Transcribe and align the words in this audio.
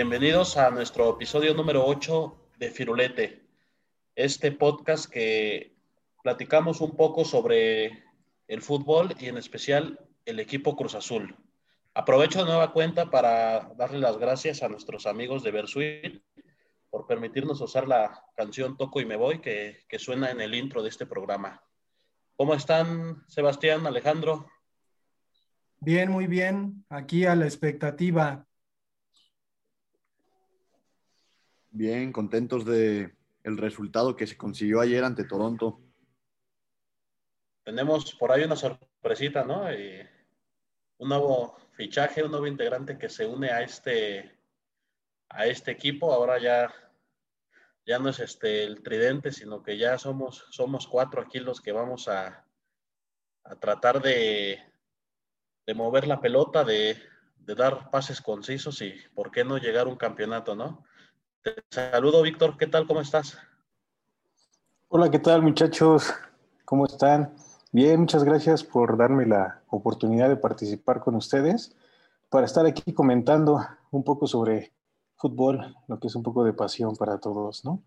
Bienvenidos 0.00 0.56
a 0.56 0.70
nuestro 0.70 1.10
episodio 1.10 1.54
número 1.54 1.84
8 1.84 2.52
de 2.56 2.70
Firulete, 2.70 3.42
este 4.14 4.52
podcast 4.52 5.10
que 5.10 5.74
platicamos 6.22 6.80
un 6.80 6.94
poco 6.94 7.24
sobre 7.24 8.04
el 8.46 8.62
fútbol 8.62 9.16
y 9.18 9.26
en 9.26 9.38
especial 9.38 9.98
el 10.24 10.38
equipo 10.38 10.76
Cruz 10.76 10.94
Azul. 10.94 11.34
Aprovecho 11.94 12.38
de 12.38 12.44
nueva 12.44 12.72
cuenta 12.72 13.10
para 13.10 13.72
darle 13.74 13.98
las 13.98 14.18
gracias 14.18 14.62
a 14.62 14.68
nuestros 14.68 15.04
amigos 15.04 15.42
de 15.42 15.50
Versuit 15.50 16.22
por 16.90 17.08
permitirnos 17.08 17.60
usar 17.60 17.88
la 17.88 18.24
canción 18.36 18.76
Toco 18.76 19.00
y 19.00 19.04
me 19.04 19.16
voy 19.16 19.40
que, 19.40 19.80
que 19.88 19.98
suena 19.98 20.30
en 20.30 20.40
el 20.40 20.54
intro 20.54 20.80
de 20.84 20.90
este 20.90 21.06
programa. 21.06 21.60
¿Cómo 22.36 22.54
están, 22.54 23.24
Sebastián, 23.26 23.84
Alejandro? 23.84 24.46
Bien, 25.80 26.08
muy 26.08 26.28
bien. 26.28 26.84
Aquí 26.88 27.26
a 27.26 27.34
la 27.34 27.46
expectativa. 27.46 28.47
Bien, 31.70 32.12
contentos 32.12 32.64
de 32.64 33.14
el 33.44 33.56
resultado 33.56 34.16
que 34.16 34.26
se 34.26 34.36
consiguió 34.36 34.80
ayer 34.80 35.04
ante 35.04 35.24
Toronto. 35.24 35.80
Tenemos 37.64 38.14
por 38.14 38.32
ahí 38.32 38.44
una 38.44 38.56
sorpresita, 38.56 39.44
¿no? 39.44 39.64
un 40.98 41.08
nuevo 41.08 41.56
fichaje, 41.72 42.24
un 42.24 42.30
nuevo 42.30 42.46
integrante 42.46 42.98
que 42.98 43.08
se 43.08 43.26
une 43.26 43.50
a 43.50 43.62
este, 43.62 44.38
a 45.28 45.46
este 45.46 45.70
equipo. 45.70 46.12
Ahora 46.12 46.38
ya, 46.40 46.72
ya 47.86 47.98
no 47.98 48.08
es 48.08 48.20
este, 48.20 48.64
el 48.64 48.82
tridente, 48.82 49.32
sino 49.32 49.62
que 49.62 49.78
ya 49.78 49.98
somos, 49.98 50.46
somos 50.50 50.86
cuatro 50.86 51.22
aquí 51.22 51.38
los 51.38 51.60
que 51.60 51.72
vamos 51.72 52.08
a, 52.08 52.44
a 53.44 53.56
tratar 53.56 54.02
de, 54.02 54.60
de 55.68 55.74
mover 55.74 56.06
la 56.06 56.20
pelota, 56.20 56.64
de, 56.64 56.96
dar 57.36 57.90
pases 57.90 58.22
concisos 58.22 58.80
y 58.80 58.94
por 59.14 59.30
qué 59.30 59.44
no 59.44 59.58
llegar 59.58 59.86
a 59.86 59.90
un 59.90 59.96
campeonato, 59.96 60.54
¿no? 60.54 60.84
Te 61.42 61.54
saludo, 61.70 62.22
Víctor. 62.22 62.56
¿Qué 62.56 62.66
tal? 62.66 62.86
¿Cómo 62.86 63.00
estás? 63.00 63.38
Hola, 64.88 65.10
¿qué 65.10 65.18
tal, 65.18 65.42
muchachos? 65.42 66.12
¿Cómo 66.64 66.86
están? 66.86 67.32
Bien, 67.70 68.00
muchas 68.00 68.24
gracias 68.24 68.64
por 68.64 68.96
darme 68.96 69.24
la 69.26 69.62
oportunidad 69.68 70.28
de 70.28 70.36
participar 70.36 71.00
con 71.00 71.14
ustedes 71.14 71.76
para 72.28 72.46
estar 72.46 72.66
aquí 72.66 72.92
comentando 72.92 73.60
un 73.90 74.02
poco 74.02 74.26
sobre 74.26 74.72
fútbol, 75.16 75.76
lo 75.86 76.00
que 76.00 76.08
es 76.08 76.16
un 76.16 76.22
poco 76.22 76.44
de 76.44 76.52
pasión 76.52 76.96
para 76.96 77.18
todos, 77.18 77.64
¿no? 77.64 77.84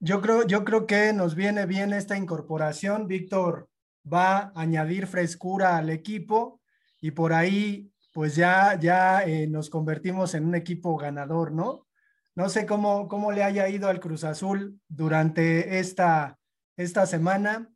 Yo 0.00 0.20
creo, 0.20 0.46
yo 0.46 0.64
creo 0.64 0.86
que 0.86 1.12
nos 1.12 1.34
viene 1.34 1.64
bien 1.64 1.92
esta 1.92 2.16
incorporación. 2.16 3.06
Víctor 3.06 3.68
va 4.12 4.38
a 4.38 4.52
añadir 4.56 5.06
frescura 5.06 5.76
al 5.78 5.90
equipo 5.90 6.60
y 7.00 7.12
por 7.12 7.32
ahí 7.32 7.92
pues 8.12 8.36
ya, 8.36 8.78
ya 8.78 9.22
eh, 9.22 9.46
nos 9.46 9.70
convertimos 9.70 10.34
en 10.34 10.44
un 10.44 10.54
equipo 10.54 10.96
ganador, 10.96 11.52
¿no? 11.52 11.86
No 12.34 12.48
sé 12.48 12.66
cómo, 12.66 13.08
cómo 13.08 13.32
le 13.32 13.42
haya 13.42 13.68
ido 13.68 13.88
al 13.88 14.00
Cruz 14.00 14.24
Azul 14.24 14.80
durante 14.88 15.78
esta, 15.78 16.38
esta 16.76 17.06
semana. 17.06 17.70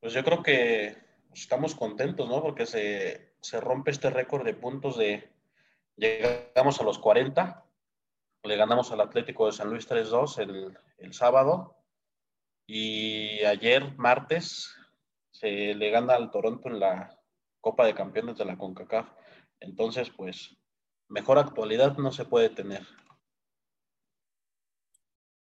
Pues 0.00 0.12
yo 0.12 0.22
creo 0.22 0.42
que 0.42 0.96
estamos 1.32 1.74
contentos, 1.74 2.28
¿no? 2.28 2.42
Porque 2.42 2.66
se, 2.66 3.34
se 3.40 3.60
rompe 3.60 3.90
este 3.90 4.10
récord 4.10 4.44
de 4.44 4.54
puntos 4.54 4.98
de 4.98 5.30
llegamos 5.96 6.80
a 6.80 6.84
los 6.84 6.98
40, 6.98 7.64
le 8.42 8.56
ganamos 8.56 8.90
al 8.90 9.00
Atlético 9.00 9.46
de 9.46 9.52
San 9.52 9.68
Luis 9.68 9.88
3-2 9.88 10.38
el, 10.38 10.78
el 10.98 11.12
sábado 11.12 11.76
y 12.66 13.44
ayer 13.44 13.96
martes 13.96 14.74
se 15.30 15.74
le 15.74 15.90
gana 15.90 16.14
al 16.14 16.30
Toronto 16.30 16.68
en 16.68 16.80
la 16.80 17.18
Copa 17.60 17.84
de 17.84 17.94
Campeones 17.94 18.38
de 18.38 18.44
la 18.44 18.56
CONCACAF. 18.56 19.10
Entonces, 19.60 20.10
pues, 20.10 20.56
mejor 21.08 21.38
actualidad 21.38 21.96
no 21.98 22.12
se 22.12 22.24
puede 22.24 22.50
tener. 22.50 22.86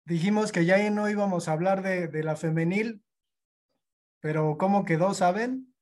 Dijimos 0.04 0.52
que 0.52 0.64
ya 0.64 0.90
no 0.90 1.08
íbamos 1.08 1.48
a 1.48 1.52
hablar 1.52 1.82
de, 1.82 2.08
de 2.08 2.24
la 2.24 2.34
femenil, 2.34 3.04
pero 4.20 4.56
¿cómo 4.58 4.84
quedó, 4.84 5.14
saben? 5.14 5.74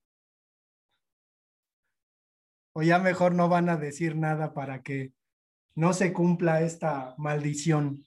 O 2.75 2.83
ya 2.83 2.99
mejor 2.99 3.35
no 3.35 3.49
van 3.49 3.69
a 3.69 3.77
decir 3.77 4.17
nada 4.17 4.53
para 4.53 4.83
que 4.83 5.13
no 5.75 5.93
se 5.93 6.13
cumpla 6.13 6.63
esta 6.63 7.15
maldición. 7.19 8.05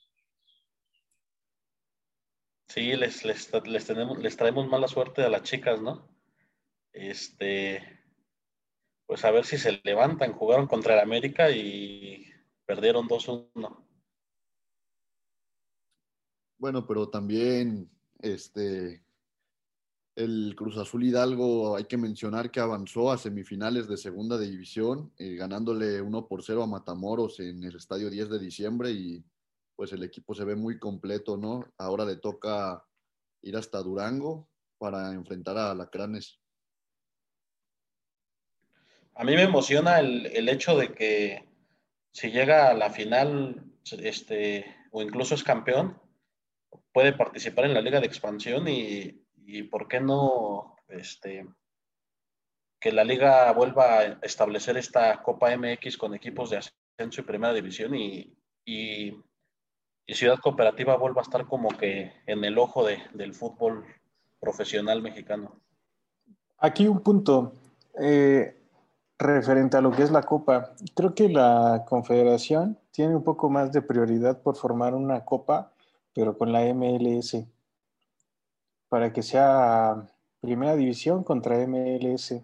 Sí, 2.68 2.94
les, 2.94 3.24
les, 3.24 3.50
les, 3.64 3.86
tenemos, 3.86 4.18
les 4.18 4.36
traemos 4.36 4.68
mala 4.68 4.86
suerte 4.86 5.24
a 5.24 5.28
las 5.28 5.42
chicas, 5.42 5.80
¿no? 5.80 6.08
Este, 6.92 7.99
pues 9.10 9.24
a 9.24 9.32
ver 9.32 9.44
si 9.44 9.58
se 9.58 9.80
levantan. 9.82 10.34
Jugaron 10.34 10.68
contra 10.68 10.94
el 10.94 11.00
América 11.00 11.50
y 11.50 12.24
perdieron 12.64 13.08
2-1. 13.08 13.84
Bueno, 16.56 16.86
pero 16.86 17.08
también 17.08 17.90
este 18.20 19.02
el 20.14 20.54
Cruz 20.56 20.76
Azul 20.76 21.02
Hidalgo 21.02 21.74
hay 21.74 21.86
que 21.86 21.96
mencionar 21.96 22.52
que 22.52 22.60
avanzó 22.60 23.10
a 23.10 23.18
semifinales 23.18 23.88
de 23.88 23.96
segunda 23.96 24.38
división, 24.38 25.12
eh, 25.18 25.34
ganándole 25.34 26.00
1 26.00 26.28
por 26.28 26.44
0 26.44 26.62
a 26.62 26.68
Matamoros 26.68 27.40
en 27.40 27.64
el 27.64 27.74
estadio 27.74 28.10
10 28.10 28.30
de 28.30 28.38
diciembre 28.38 28.92
y 28.92 29.24
pues 29.74 29.92
el 29.92 30.04
equipo 30.04 30.36
se 30.36 30.44
ve 30.44 30.54
muy 30.54 30.78
completo, 30.78 31.36
¿no? 31.36 31.64
Ahora 31.78 32.04
le 32.04 32.14
toca 32.14 32.86
ir 33.42 33.56
hasta 33.56 33.82
Durango 33.82 34.48
para 34.78 35.10
enfrentar 35.14 35.58
a 35.58 35.74
Lacranes. 35.74 36.39
A 39.20 39.24
mí 39.24 39.34
me 39.34 39.42
emociona 39.42 39.98
el, 39.98 40.28
el, 40.34 40.48
hecho 40.48 40.78
de 40.78 40.94
que 40.94 41.44
si 42.10 42.30
llega 42.30 42.70
a 42.70 42.74
la 42.74 42.88
final, 42.88 43.62
este, 43.98 44.64
o 44.92 45.02
incluso 45.02 45.34
es 45.34 45.44
campeón, 45.44 46.00
puede 46.90 47.12
participar 47.12 47.66
en 47.66 47.74
la 47.74 47.82
liga 47.82 48.00
de 48.00 48.06
expansión 48.06 48.66
y, 48.66 49.22
y 49.44 49.64
por 49.64 49.88
qué 49.88 50.00
no, 50.00 50.74
este, 50.88 51.46
que 52.80 52.92
la 52.92 53.04
liga 53.04 53.52
vuelva 53.52 53.98
a 53.98 54.04
establecer 54.22 54.78
esta 54.78 55.22
Copa 55.22 55.54
MX 55.54 55.98
con 55.98 56.14
equipos 56.14 56.48
de 56.48 56.56
ascenso 56.56 57.20
y 57.20 57.24
primera 57.24 57.52
división 57.52 57.94
y, 57.94 58.34
y 58.64 59.22
Ciudad 60.08 60.38
Cooperativa 60.38 60.96
vuelva 60.96 61.20
a 61.20 61.24
estar 61.24 61.44
como 61.44 61.68
que 61.76 62.10
en 62.24 62.42
el 62.42 62.56
ojo 62.56 62.86
de, 62.86 63.02
del 63.12 63.34
fútbol 63.34 63.84
profesional 64.40 65.02
mexicano. 65.02 65.60
Aquí 66.56 66.88
un 66.88 67.02
punto 67.02 67.52
eh, 68.00 68.59
referente 69.20 69.76
a 69.76 69.82
lo 69.82 69.92
que 69.92 70.02
es 70.02 70.10
la 70.10 70.22
Copa. 70.22 70.72
Creo 70.94 71.14
que 71.14 71.28
la 71.28 71.84
Confederación 71.86 72.78
tiene 72.90 73.14
un 73.14 73.22
poco 73.22 73.50
más 73.50 73.70
de 73.70 73.82
prioridad 73.82 74.40
por 74.40 74.56
formar 74.56 74.94
una 74.94 75.24
Copa, 75.24 75.72
pero 76.14 76.36
con 76.38 76.52
la 76.52 76.62
MLS, 76.74 77.44
para 78.88 79.12
que 79.12 79.22
sea 79.22 80.06
primera 80.40 80.74
división 80.74 81.22
contra 81.22 81.58
MLS, 81.66 82.42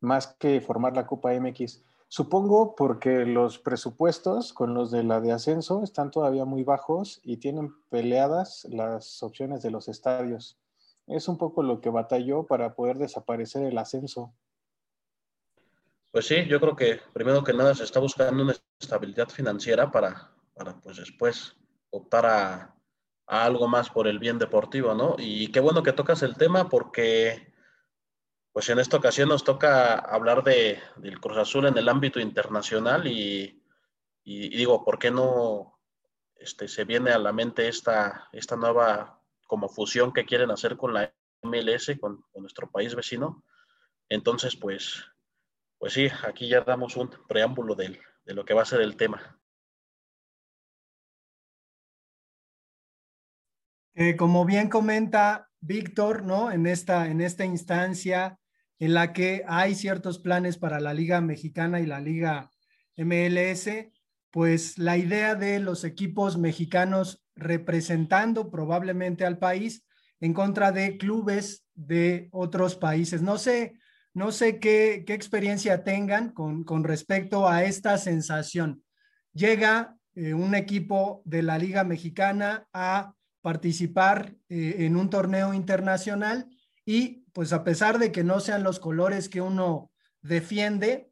más 0.00 0.28
que 0.28 0.60
formar 0.60 0.94
la 0.94 1.06
Copa 1.06 1.32
MX. 1.32 1.82
Supongo 2.08 2.76
porque 2.76 3.26
los 3.26 3.58
presupuestos 3.58 4.52
con 4.52 4.74
los 4.74 4.92
de 4.92 5.02
la 5.02 5.20
de 5.20 5.32
ascenso 5.32 5.82
están 5.82 6.12
todavía 6.12 6.44
muy 6.44 6.62
bajos 6.62 7.20
y 7.24 7.38
tienen 7.38 7.74
peleadas 7.90 8.64
las 8.70 9.24
opciones 9.24 9.60
de 9.62 9.72
los 9.72 9.88
estadios. 9.88 10.56
Es 11.08 11.26
un 11.26 11.36
poco 11.36 11.64
lo 11.64 11.80
que 11.80 11.90
batalló 11.90 12.44
para 12.44 12.76
poder 12.76 12.98
desaparecer 12.98 13.64
el 13.64 13.76
ascenso. 13.76 14.32
Pues 16.16 16.28
sí, 16.28 16.46
yo 16.46 16.58
creo 16.58 16.74
que 16.74 16.98
primero 17.12 17.44
que 17.44 17.52
nada 17.52 17.74
se 17.74 17.84
está 17.84 18.00
buscando 18.00 18.42
una 18.42 18.54
estabilidad 18.80 19.28
financiera 19.28 19.90
para, 19.90 20.32
para 20.54 20.80
pues 20.80 20.96
después 20.96 21.54
optar 21.90 22.24
a, 22.24 22.74
a 23.26 23.44
algo 23.44 23.68
más 23.68 23.90
por 23.90 24.08
el 24.08 24.18
bien 24.18 24.38
deportivo, 24.38 24.94
¿no? 24.94 25.16
Y 25.18 25.52
qué 25.52 25.60
bueno 25.60 25.82
que 25.82 25.92
tocas 25.92 26.22
el 26.22 26.34
tema 26.34 26.70
porque 26.70 27.52
pues 28.50 28.66
en 28.70 28.78
esta 28.78 28.96
ocasión 28.96 29.28
nos 29.28 29.44
toca 29.44 29.96
hablar 29.98 30.42
de, 30.42 30.80
del 30.96 31.20
Cruz 31.20 31.36
Azul 31.36 31.66
en 31.66 31.76
el 31.76 31.86
ámbito 31.86 32.18
internacional 32.18 33.06
y, 33.06 33.62
y, 34.24 34.46
y, 34.46 34.56
digo, 34.56 34.86
¿por 34.86 34.98
qué 34.98 35.10
no 35.10 35.78
este, 36.36 36.66
se 36.66 36.84
viene 36.86 37.10
a 37.10 37.18
la 37.18 37.34
mente 37.34 37.68
esta, 37.68 38.30
esta 38.32 38.56
nueva 38.56 39.22
como 39.46 39.68
fusión 39.68 40.14
que 40.14 40.24
quieren 40.24 40.50
hacer 40.50 40.78
con 40.78 40.94
la 40.94 41.12
MLS, 41.42 41.94
con, 42.00 42.22
con 42.32 42.40
nuestro 42.40 42.70
país 42.70 42.94
vecino? 42.94 43.44
Entonces, 44.08 44.56
pues, 44.56 45.04
pues 45.78 45.92
sí, 45.92 46.08
aquí 46.26 46.48
ya 46.48 46.62
damos 46.62 46.96
un 46.96 47.10
preámbulo 47.28 47.74
de, 47.74 47.98
lo 48.26 48.44
que 48.44 48.54
va 48.54 48.62
a 48.62 48.66
ser 48.66 48.80
el 48.80 48.96
tema. 48.96 49.38
Como 54.18 54.44
bien 54.44 54.68
comenta 54.68 55.48
Víctor, 55.60 56.22
¿no? 56.22 56.52
En 56.52 56.66
esta, 56.66 57.08
en 57.08 57.20
esta 57.20 57.44
instancia 57.44 58.38
en 58.78 58.94
la 58.94 59.12
que 59.12 59.42
hay 59.48 59.74
ciertos 59.74 60.18
planes 60.18 60.58
para 60.58 60.80
la 60.80 60.92
Liga 60.92 61.20
Mexicana 61.20 61.80
y 61.80 61.86
la 61.86 62.00
Liga 62.00 62.50
MLS, 62.96 63.68
pues 64.30 64.78
la 64.78 64.96
idea 64.96 65.34
de 65.34 65.60
los 65.60 65.84
equipos 65.84 66.36
mexicanos 66.36 67.22
representando 67.34 68.50
probablemente 68.50 69.24
al 69.24 69.38
país 69.38 69.84
en 70.20 70.34
contra 70.34 70.72
de 70.72 70.98
clubes 70.98 71.66
de 71.74 72.28
otros 72.32 72.76
países. 72.76 73.22
No 73.22 73.38
sé, 73.38 73.78
No 74.16 74.32
sé 74.32 74.60
qué, 74.60 75.04
experiencia 75.08 75.84
tengan 75.84 76.30
con, 76.30 76.84
respecto 76.84 77.46
a 77.46 77.64
esta 77.64 77.98
sensación. 77.98 78.82
Llega 79.34 79.98
eh, 80.14 80.32
un 80.32 80.54
equipo 80.54 81.20
de 81.26 81.42
la 81.42 81.58
Liga 81.58 81.84
Mexicana 81.84 82.66
a 82.72 83.12
participar 83.42 84.34
eh, 84.48 84.76
en 84.78 84.96
un 84.96 85.10
torneo 85.10 85.52
internacional 85.52 86.48
y 86.86 87.26
pues 87.34 87.52
a 87.52 87.62
pesar 87.62 87.98
de 87.98 88.10
que 88.10 88.24
no 88.24 88.40
sean 88.40 88.62
los 88.62 88.80
colores 88.80 89.28
que 89.28 89.42
uno 89.42 89.92
defiende, 90.22 91.10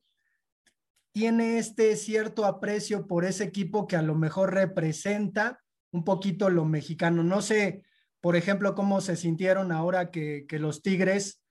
tiene 1.13 1.59
este 1.59 1.97
cierto 1.97 2.47
aprecio 2.47 3.07
por 3.07 3.27
ese 3.27 3.45
equipo 3.45 3.87
que 3.87 3.97
a 3.97 4.03
lo 4.03 4.15
mejor 4.15 4.55
representa 4.55 5.61
un 5.93 6.05
poquito 6.05 6.49
lo 6.49 6.65
mexicano. 6.65 7.23
No 7.23 7.43
sé, 7.43 7.83
por 8.23 8.35
ejemplo, 8.35 8.75
cómo 8.75 9.03
se 9.03 9.17
sintieron 9.17 9.73
ahora 9.73 10.11
que, 10.11 10.47
los 10.53 10.81
Tigres 10.81 11.44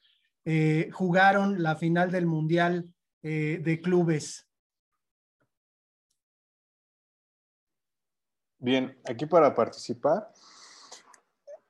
eh, 0.46 0.90
jugaron 0.92 1.64
la 1.64 1.76
final 1.76 2.12
del 2.12 2.26
Mundial 2.26 2.94
eh, 3.22 3.62
de 3.64 3.82
Clubes. 3.82 4.48
Bien, 8.60 8.98
aquí 9.06 9.26
para 9.26 9.54
participar, 9.54 10.32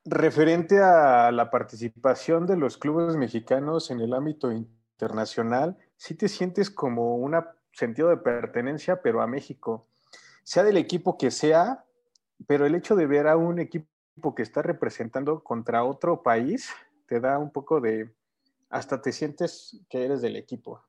referente 0.04 0.80
a 0.80 1.32
la 1.32 1.50
participación 1.50 2.46
de 2.46 2.56
los 2.56 2.78
clubes 2.78 3.16
mexicanos 3.16 3.90
en 3.90 4.00
el 4.00 4.14
ámbito 4.14 4.52
internacional, 4.52 5.76
sí 5.96 6.14
te 6.14 6.28
sientes 6.28 6.70
como 6.70 7.16
un 7.16 7.34
sentido 7.72 8.10
de 8.10 8.16
pertenencia, 8.16 9.02
pero 9.02 9.22
a 9.22 9.26
México, 9.26 9.88
sea 10.44 10.62
del 10.62 10.76
equipo 10.76 11.18
que 11.18 11.30
sea, 11.30 11.84
pero 12.46 12.66
el 12.66 12.74
hecho 12.74 12.94
de 12.94 13.06
ver 13.06 13.26
a 13.26 13.36
un 13.36 13.58
equipo 13.58 14.34
que 14.36 14.42
está 14.42 14.62
representando 14.62 15.42
contra 15.42 15.84
otro 15.84 16.22
país 16.22 16.70
te 17.06 17.18
da 17.18 17.38
un 17.38 17.50
poco 17.50 17.80
de, 17.80 18.14
hasta 18.74 19.00
te 19.00 19.12
sientes 19.12 19.80
que 19.88 20.04
eres 20.04 20.20
del 20.20 20.34
equipo. 20.34 20.82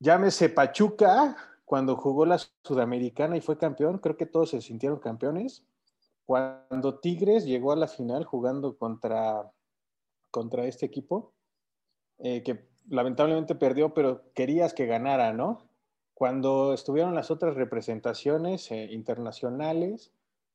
Llámese 0.00 0.48
Pachuca, 0.48 1.36
cuando 1.64 1.94
jugó 1.94 2.26
la 2.26 2.38
Sudamericana 2.64 3.36
y 3.36 3.40
fue 3.40 3.56
campeón, 3.56 3.98
creo 3.98 4.16
que 4.16 4.26
todos 4.26 4.50
se 4.50 4.60
sintieron 4.60 4.98
campeones. 4.98 5.64
Cuando 6.26 6.98
Tigres 6.98 7.44
llegó 7.44 7.70
a 7.70 7.76
la 7.76 7.86
final 7.86 8.24
jugando 8.24 8.76
contra, 8.76 9.52
contra 10.32 10.64
este 10.64 10.86
equipo, 10.86 11.32
eh, 12.18 12.42
que 12.42 12.68
lamentablemente 12.88 13.54
perdió, 13.54 13.94
pero 13.94 14.24
querías 14.34 14.74
que 14.74 14.86
ganara, 14.86 15.32
¿no? 15.32 15.70
Cuando 16.12 16.74
estuvieron 16.74 17.14
las 17.14 17.30
otras 17.30 17.54
representaciones 17.54 18.68
eh, 18.72 18.88
internacionales, 18.90 20.12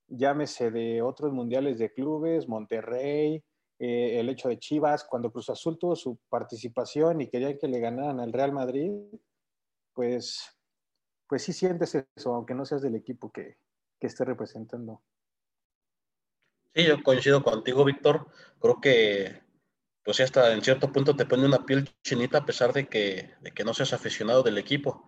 llámese 0.09 0.69
de 0.69 1.01
otros 1.01 1.31
mundiales 1.31 1.79
de 1.79 1.93
clubes, 1.93 2.49
Monterrey, 2.49 3.41
eh, 3.79 4.19
el 4.19 4.29
hecho 4.29 4.49
de 4.49 4.59
Chivas, 4.59 5.03
cuando 5.03 5.31
Cruz 5.31 5.49
Azul 5.49 5.77
tuvo 5.77 5.95
su 5.95 6.17
participación 6.29 7.21
y 7.21 7.29
querían 7.29 7.57
que 7.57 7.67
le 7.67 7.79
ganaran 7.79 8.19
al 8.19 8.33
Real 8.33 8.51
Madrid, 8.51 8.91
pues, 9.93 10.57
pues 11.27 11.43
sí 11.43 11.53
sientes 11.53 11.95
eso, 11.95 12.33
aunque 12.33 12.53
no 12.53 12.65
seas 12.65 12.81
del 12.81 12.95
equipo 12.95 13.31
que, 13.31 13.57
que 13.99 14.07
esté 14.07 14.25
representando. 14.25 15.01
Sí, 16.73 16.85
yo 16.85 17.01
coincido 17.03 17.41
contigo, 17.43 17.85
Víctor. 17.85 18.27
Creo 18.59 18.81
que, 18.81 19.41
pues 20.03 20.19
hasta 20.19 20.53
en 20.53 20.61
cierto 20.61 20.91
punto 20.91 21.15
te 21.15 21.25
pone 21.25 21.45
una 21.45 21.65
piel 21.65 21.89
chinita 22.03 22.39
a 22.39 22.45
pesar 22.45 22.73
de 22.73 22.87
que, 22.87 23.33
de 23.41 23.51
que 23.51 23.63
no 23.63 23.73
seas 23.73 23.93
aficionado 23.93 24.43
del 24.43 24.57
equipo. 24.57 25.07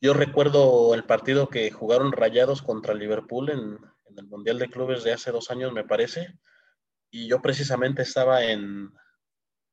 Yo 0.00 0.12
recuerdo 0.12 0.92
el 0.94 1.04
partido 1.04 1.48
que 1.48 1.70
jugaron 1.70 2.12
Rayados 2.12 2.62
contra 2.62 2.94
Liverpool 2.94 3.50
en, 3.50 3.78
en 4.06 4.18
el 4.18 4.26
Mundial 4.26 4.58
de 4.58 4.68
Clubes 4.68 5.04
de 5.04 5.12
hace 5.12 5.30
dos 5.30 5.50
años, 5.50 5.72
me 5.72 5.84
parece. 5.84 6.38
Y 7.14 7.28
yo 7.28 7.40
precisamente 7.40 8.02
estaba 8.02 8.42
en, 8.42 8.92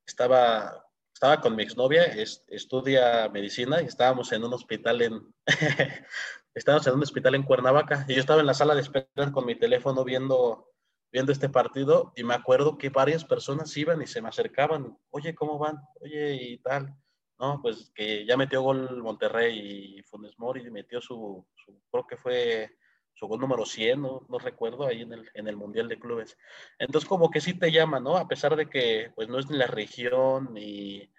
estaba, 0.05 0.85
estaba 1.11 1.41
con 1.41 1.55
mi 1.55 1.63
exnovia, 1.63 2.03
estudia 2.03 3.29
medicina 3.29 3.81
y 3.81 3.85
estábamos 3.85 4.31
en 4.31 4.43
un 4.43 4.53
hospital 4.53 5.01
en, 5.01 5.33
estábamos 6.53 6.85
en 6.85 6.93
un 6.93 7.01
hospital 7.01 7.33
en 7.33 7.41
Cuernavaca 7.41 8.05
y 8.07 8.13
yo 8.13 8.19
estaba 8.19 8.41
en 8.41 8.45
la 8.45 8.53
sala 8.53 8.75
de 8.75 8.81
espera 8.81 9.31
con 9.31 9.47
mi 9.47 9.55
teléfono 9.55 10.03
viendo, 10.03 10.69
viendo 11.11 11.31
este 11.31 11.49
partido 11.49 12.13
y 12.15 12.23
me 12.23 12.35
acuerdo 12.35 12.77
que 12.77 12.89
varias 12.89 13.25
personas 13.25 13.75
iban 13.75 14.03
y 14.03 14.05
se 14.05 14.21
me 14.21 14.29
acercaban, 14.29 14.95
oye, 15.09 15.33
¿cómo 15.33 15.57
van? 15.57 15.79
Oye, 15.99 16.35
y 16.35 16.57
tal. 16.59 16.95
No, 17.39 17.59
pues 17.59 17.91
que 17.95 18.23
ya 18.23 18.37
metió 18.37 18.61
gol 18.61 19.01
Monterrey 19.01 19.97
y 19.97 20.03
Funes 20.03 20.37
Mori 20.37 20.69
metió 20.69 21.01
su, 21.01 21.43
su 21.55 21.81
creo 21.89 22.05
que 22.05 22.17
fue 22.17 22.77
su 23.13 23.27
número 23.37 23.65
100, 23.65 24.01
no, 24.01 24.25
no 24.29 24.39
recuerdo, 24.39 24.85
ahí 24.85 25.01
en 25.01 25.13
el, 25.13 25.29
en 25.33 25.47
el 25.47 25.55
Mundial 25.55 25.87
de 25.87 25.99
Clubes. 25.99 26.37
Entonces 26.79 27.07
como 27.07 27.29
que 27.29 27.41
sí 27.41 27.53
te 27.53 27.71
llama, 27.71 27.99
¿no? 27.99 28.17
A 28.17 28.27
pesar 28.27 28.55
de 28.55 28.69
que 28.69 29.11
pues 29.15 29.29
no 29.29 29.39
es 29.39 29.49
ni 29.49 29.57
la 29.57 29.67
región 29.67 30.53
ni, 30.53 31.11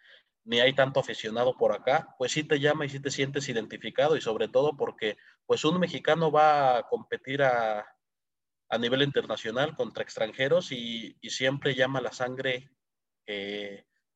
ni 0.45 0.61
hay 0.61 0.75
tanto 0.75 1.01
aficionado 1.01 1.57
por 1.57 1.73
acá, 1.73 2.15
pues 2.19 2.33
sí 2.33 2.45
te 2.45 2.61
llama 2.61 2.85
y 2.85 2.89
sí 2.89 3.01
te 3.01 3.11
sientes 3.11 3.49
identificado 3.49 4.17
y 4.17 4.21
sobre 4.21 4.49
todo 4.49 4.77
porque 4.77 5.17
pues 5.47 5.65
un 5.65 5.79
mexicano 5.79 6.31
va 6.33 6.79
a 6.79 6.83
competir 6.89 7.43
a, 7.43 7.87
a 8.69 8.79
nivel 8.79 9.03
internacional 9.03 9.77
contra 9.77 10.03
extranjeros 10.03 10.73
y, 10.73 11.17
y 11.21 11.31
siempre 11.31 11.75
llama 11.75 12.01
la 12.01 12.13
sangre 12.13 12.71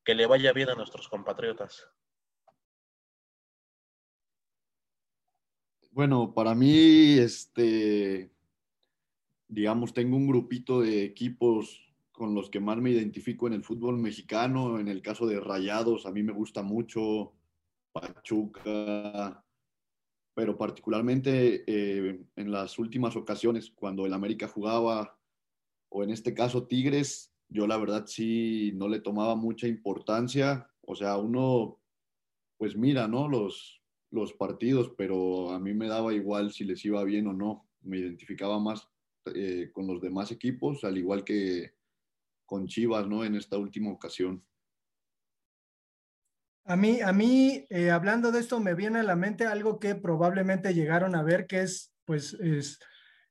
que 0.06 0.14
le 0.14 0.26
vaya 0.26 0.52
bien 0.52 0.70
a 0.70 0.74
nuestros 0.74 1.08
compatriotas. 1.08 1.88
Bueno, 5.96 6.34
para 6.34 6.54
mí, 6.54 7.16
este, 7.16 8.30
digamos, 9.48 9.94
tengo 9.94 10.18
un 10.18 10.26
grupito 10.26 10.82
de 10.82 11.04
equipos 11.04 11.90
con 12.12 12.34
los 12.34 12.50
que 12.50 12.60
más 12.60 12.76
me 12.76 12.90
identifico 12.90 13.46
en 13.46 13.54
el 13.54 13.64
fútbol 13.64 13.96
mexicano. 13.96 14.78
En 14.78 14.88
el 14.88 15.00
caso 15.00 15.26
de 15.26 15.40
Rayados, 15.40 16.04
a 16.04 16.12
mí 16.12 16.22
me 16.22 16.34
gusta 16.34 16.62
mucho 16.62 17.32
Pachuca, 17.92 19.42
pero 20.34 20.58
particularmente 20.58 21.64
eh, 21.66 22.26
en 22.36 22.52
las 22.52 22.78
últimas 22.78 23.16
ocasiones, 23.16 23.70
cuando 23.70 24.04
el 24.04 24.12
América 24.12 24.48
jugaba, 24.48 25.18
o 25.88 26.04
en 26.04 26.10
este 26.10 26.34
caso 26.34 26.66
Tigres, 26.66 27.32
yo 27.48 27.66
la 27.66 27.78
verdad 27.78 28.04
sí 28.06 28.70
no 28.74 28.88
le 28.88 29.00
tomaba 29.00 29.34
mucha 29.34 29.66
importancia. 29.66 30.68
O 30.82 30.94
sea, 30.94 31.16
uno, 31.16 31.80
pues 32.58 32.76
mira, 32.76 33.08
¿no? 33.08 33.28
Los, 33.28 33.80
los 34.16 34.32
partidos, 34.32 34.92
pero 34.98 35.50
a 35.50 35.60
mí 35.60 35.74
me 35.74 35.86
daba 35.86 36.12
igual 36.12 36.52
si 36.52 36.64
les 36.64 36.84
iba 36.84 37.04
bien 37.04 37.28
o 37.28 37.32
no. 37.32 37.68
Me 37.82 37.98
identificaba 37.98 38.58
más 38.58 38.88
eh, 39.34 39.70
con 39.72 39.86
los 39.86 40.00
demás 40.00 40.32
equipos, 40.32 40.82
al 40.82 40.98
igual 40.98 41.22
que 41.22 41.74
con 42.46 42.66
Chivas, 42.66 43.06
¿no? 43.06 43.24
En 43.24 43.36
esta 43.36 43.58
última 43.58 43.90
ocasión. 43.90 44.42
A 46.64 46.74
mí, 46.74 47.00
a 47.00 47.12
mí 47.12 47.64
eh, 47.70 47.90
hablando 47.90 48.32
de 48.32 48.40
esto, 48.40 48.58
me 48.58 48.74
viene 48.74 48.98
a 48.98 49.04
la 49.04 49.14
mente 49.14 49.46
algo 49.46 49.78
que 49.78 49.94
probablemente 49.94 50.74
llegaron 50.74 51.14
a 51.14 51.22
ver, 51.22 51.46
que 51.46 51.60
es, 51.60 51.92
pues, 52.04 52.34
es, 52.34 52.80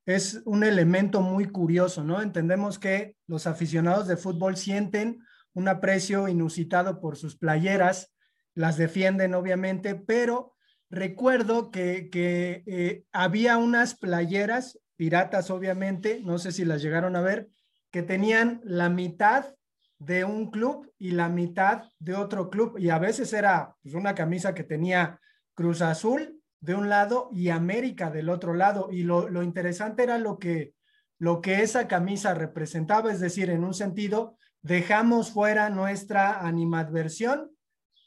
es 0.05 0.41
un 0.45 0.63
elemento 0.63 1.21
muy 1.21 1.45
curioso, 1.45 2.03
¿no? 2.03 2.21
Entendemos 2.21 2.79
que 2.79 3.17
los 3.27 3.47
aficionados 3.47 4.07
de 4.07 4.17
fútbol 4.17 4.55
sienten 4.55 5.19
un 5.53 5.67
aprecio 5.67 6.27
inusitado 6.27 7.01
por 7.01 7.17
sus 7.17 7.37
playeras, 7.37 8.13
las 8.53 8.77
defienden 8.77 9.33
obviamente, 9.33 9.95
pero 9.95 10.54
recuerdo 10.89 11.71
que, 11.71 12.09
eh, 12.13 13.03
había 13.11 13.57
unas 13.57 13.95
playeras, 13.95 14.79
piratas 14.95 15.49
obviamente, 15.49 16.21
no 16.23 16.37
sé 16.37 16.51
si 16.51 16.65
las 16.65 16.81
llegaron 16.81 17.15
a 17.15 17.21
ver, 17.21 17.49
que 17.91 18.03
tenían 18.03 18.61
la 18.63 18.89
mitad 18.89 19.55
de 19.99 20.25
un 20.25 20.51
club 20.51 20.91
y 20.97 21.11
la 21.11 21.29
mitad 21.29 21.83
de 21.99 22.15
otro 22.15 22.49
club. 22.49 22.77
Y 22.77 22.89
a 22.89 22.99
veces 22.99 23.31
era 23.33 23.75
pues, 23.81 23.95
una 23.95 24.15
camisa 24.15 24.53
que 24.53 24.63
tenía 24.63 25.19
Cruz 25.53 25.81
Azul 25.81 26.41
de 26.59 26.75
un 26.75 26.89
lado 26.89 27.29
y 27.31 27.49
América 27.49 28.11
del 28.11 28.29
otro 28.29 28.53
lado. 28.53 28.89
Y 28.91 29.03
lo, 29.03 29.29
lo 29.29 29.43
interesante 29.43 30.03
era 30.03 30.17
lo 30.17 30.39
que, 30.39 30.73
lo 31.17 31.41
que 31.41 31.61
esa 31.61 31.87
camisa 31.87 32.33
representaba, 32.33 33.11
es 33.11 33.19
decir, 33.19 33.49
en 33.49 33.63
un 33.63 33.73
sentido, 33.73 34.37
dejamos 34.61 35.31
fuera 35.31 35.69
nuestra 35.69 36.39
animadversión 36.45 37.51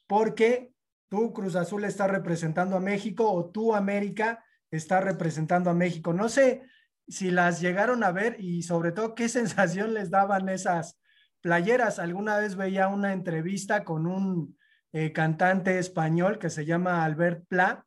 porque 0.07 0.73
tú 1.09 1.33
Cruz 1.33 1.57
Azul 1.57 1.85
está 1.85 2.07
representando 2.07 2.77
a 2.77 2.81
México 2.81 3.31
o 3.31 3.51
tú 3.51 3.75
América 3.75 4.45
está 4.71 5.01
representando 5.01 5.71
a 5.71 5.75
México. 5.75 6.13
No 6.13 6.29
sé 6.29 6.63
si 7.07 7.31
las 7.31 7.61
llegaron 7.61 8.05
a 8.05 8.13
ver 8.13 8.37
y 8.39 8.63
sobre 8.63 8.93
todo 8.93 9.15
qué 9.15 9.29
sensación 9.29 9.95
les 9.95 10.11
daban 10.11 10.49
esas 10.49 10.99
playeras. 11.41 11.99
Alguna 11.99 12.39
vez 12.39 12.57
veía 12.57 12.89
una 12.89 13.13
entrevista 13.13 13.85
con 13.85 14.07
un 14.07 14.57
eh, 14.93 15.13
cantante 15.13 15.79
español 15.79 16.39
que 16.39 16.51
se 16.51 16.65
llama 16.65 17.05
Albert 17.05 17.47
Pla, 17.49 17.87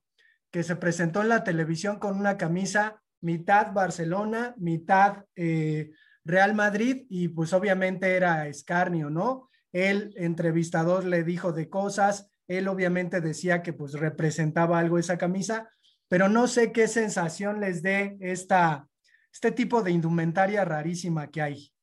que 0.52 0.64
se 0.64 0.76
presentó 0.76 1.22
en 1.22 1.30
la 1.30 1.44
televisión 1.44 1.98
con 2.00 2.18
una 2.18 2.38
camisa 2.38 3.02
mitad 3.22 3.72
Barcelona, 3.72 4.56
mitad 4.58 5.26
eh, 5.36 5.92
Real 6.24 6.54
Madrid 6.54 7.06
y 7.10 7.30
pues 7.30 7.54
obviamente 7.54 8.16
era 8.16 8.48
escarnio, 8.48 9.10
¿no? 9.10 9.50
El 9.72 10.14
entrevistador 10.18 11.06
le 11.06 11.24
dijo 11.24 11.54
de 11.54 11.70
cosas, 11.70 12.31
él 12.58 12.68
obviamente 12.68 13.22
decía 13.22 13.62
que 13.62 13.74
pues 13.74 13.94
representaba 13.94 14.80
algo 14.80 14.98
esa 14.98 15.18
camisa, 15.18 15.70
pero 16.08 16.30
no 16.30 16.48
sé 16.48 16.72
qué 16.72 16.88
sensación 16.88 17.60
les 17.60 17.82
dé 17.82 18.18
esta, 18.20 18.90
este 19.32 19.52
tipo 19.52 19.82
de 19.82 19.92
indumentaria 19.92 20.66
rarísima 20.66 21.32
que 21.32 21.42
hay. 21.42 21.74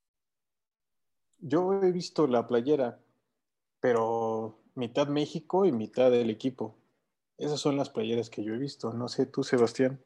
Yo 1.38 1.82
he 1.82 1.92
visto 1.92 2.26
la 2.26 2.46
playera, 2.46 3.00
pero 3.80 4.60
mitad 4.74 5.08
México 5.08 5.64
y 5.64 5.72
mitad 5.72 6.10
del 6.10 6.30
equipo. 6.30 6.76
Esas 7.36 7.60
son 7.60 7.76
las 7.76 7.90
playeras 7.90 8.28
que 8.28 8.42
yo 8.42 8.54
he 8.54 8.58
visto. 8.58 8.92
No 8.92 9.08
sé 9.08 9.26
tú, 9.26 9.44
Sebastián. 9.44 10.02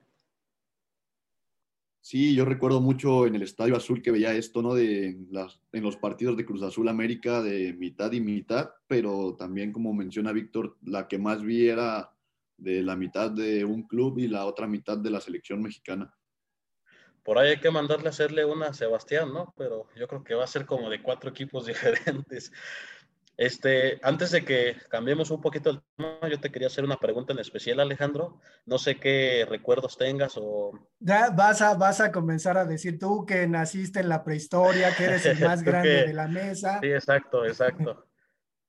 Sí, 2.02 2.34
yo 2.34 2.44
recuerdo 2.44 2.80
mucho 2.80 3.28
en 3.28 3.36
el 3.36 3.42
Estadio 3.42 3.76
Azul 3.76 4.02
que 4.02 4.10
veía 4.10 4.34
esto, 4.34 4.60
¿no? 4.60 4.74
De 4.74 5.16
las, 5.30 5.60
en 5.70 5.84
los 5.84 5.96
partidos 5.96 6.36
de 6.36 6.44
Cruz 6.44 6.60
Azul 6.64 6.88
América 6.88 7.40
de 7.40 7.72
mitad 7.74 8.10
y 8.10 8.20
mitad, 8.20 8.70
pero 8.88 9.36
también 9.38 9.72
como 9.72 9.94
menciona 9.94 10.32
Víctor, 10.32 10.76
la 10.82 11.06
que 11.06 11.20
más 11.20 11.44
vi 11.44 11.68
era 11.68 12.12
de 12.56 12.82
la 12.82 12.96
mitad 12.96 13.30
de 13.30 13.64
un 13.64 13.84
club 13.84 14.18
y 14.18 14.26
la 14.26 14.46
otra 14.46 14.66
mitad 14.66 14.98
de 14.98 15.10
la 15.10 15.20
selección 15.20 15.62
mexicana. 15.62 16.12
Por 17.22 17.38
ahí 17.38 17.50
hay 17.50 17.60
que 17.60 17.70
mandarle 17.70 18.08
a 18.08 18.10
hacerle 18.10 18.44
una 18.44 18.66
a 18.66 18.74
Sebastián, 18.74 19.32
¿no? 19.32 19.54
Pero 19.56 19.86
yo 19.94 20.08
creo 20.08 20.24
que 20.24 20.34
va 20.34 20.42
a 20.42 20.48
ser 20.48 20.66
como 20.66 20.90
de 20.90 21.00
cuatro 21.00 21.30
equipos 21.30 21.66
diferentes. 21.66 22.52
Este, 23.42 23.98
antes 24.04 24.30
de 24.30 24.44
que 24.44 24.76
cambiemos 24.88 25.32
un 25.32 25.40
poquito 25.40 25.70
el 25.70 25.82
tema, 25.96 26.28
yo 26.30 26.38
te 26.38 26.52
quería 26.52 26.68
hacer 26.68 26.84
una 26.84 27.00
pregunta 27.00 27.32
en 27.32 27.40
especial, 27.40 27.80
Alejandro. 27.80 28.40
No 28.66 28.78
sé 28.78 29.00
qué 29.00 29.44
recuerdos 29.48 29.98
tengas 29.98 30.34
o... 30.36 30.70
Ya 31.00 31.30
vas 31.30 31.60
a, 31.60 31.74
vas 31.74 32.00
a 32.00 32.12
comenzar 32.12 32.56
a 32.56 32.64
decir 32.64 33.00
tú 33.00 33.26
que 33.26 33.48
naciste 33.48 33.98
en 33.98 34.10
la 34.10 34.22
prehistoria, 34.22 34.94
que 34.94 35.06
eres 35.06 35.26
el 35.26 35.40
más 35.40 35.60
grande 35.64 36.06
de 36.06 36.12
la 36.12 36.28
mesa. 36.28 36.78
Sí, 36.80 36.92
exacto, 36.92 37.44
exacto. 37.44 38.06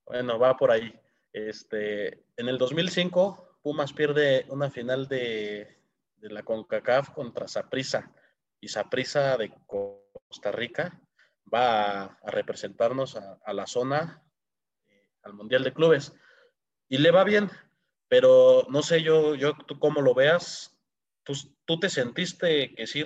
bueno, 0.08 0.40
va 0.40 0.58
por 0.58 0.72
ahí. 0.72 0.92
Este, 1.32 2.26
en 2.36 2.50
el 2.50 2.58
2005, 2.58 3.60
Pumas 3.62 3.94
pierde 3.94 4.48
una 4.50 4.72
final 4.72 5.08
de, 5.08 5.68
de 6.16 6.30
la 6.32 6.42
CONCACAF 6.42 7.12
contra 7.12 7.48
Saprissa. 7.48 8.12
Y 8.60 8.70
Saprissa 8.70 9.38
de 9.38 9.54
Costa 9.68 10.52
Rica 10.52 11.00
va 11.54 12.06
a, 12.06 12.32
representarnos 12.32 13.18
a 13.18 13.54
la 13.54 13.68
zona 13.68 14.24
al 15.24 15.34
Mundial 15.34 15.64
de 15.64 15.74
Clubes. 15.74 16.14
Y 16.90 16.98
le 17.00 17.12
va 17.12 17.24
bien, 17.24 17.50
pero 18.08 18.68
no 18.70 18.82
sé 18.82 19.02
yo, 19.02 19.36
yo 19.36 19.54
cómo 19.80 20.02
lo 20.02 20.14
veas, 20.14 20.78
¿tú, 21.24 21.34
tú 21.66 21.80
te 21.80 21.90
sentiste 21.90 22.74
que 22.76 22.86
sí, 22.86 23.04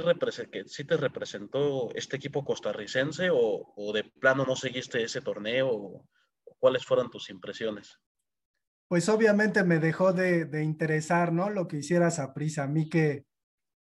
que 0.52 0.66
sí 0.66 0.84
te 0.84 0.98
representó 0.98 1.90
este 1.96 2.18
equipo 2.18 2.44
costarricense 2.44 3.30
o, 3.30 3.74
o 3.76 3.94
de 3.94 4.04
plano 4.04 4.46
no 4.46 4.56
seguiste 4.56 5.04
ese 5.04 5.22
torneo? 5.22 5.70
O, 5.70 6.10
¿Cuáles 6.60 6.86
fueron 6.86 7.12
tus 7.12 7.30
impresiones? 7.30 8.00
Pues 8.88 9.10
obviamente 9.10 9.64
me 9.64 9.80
dejó 9.80 10.14
de, 10.14 10.46
de 10.46 10.64
interesar, 10.64 11.32
¿no? 11.32 11.50
Lo 11.50 11.68
que 11.68 11.78
hicieras 11.78 12.20
a 12.20 12.34
a 12.34 12.68
mí 12.68 12.90
que, 12.90 13.26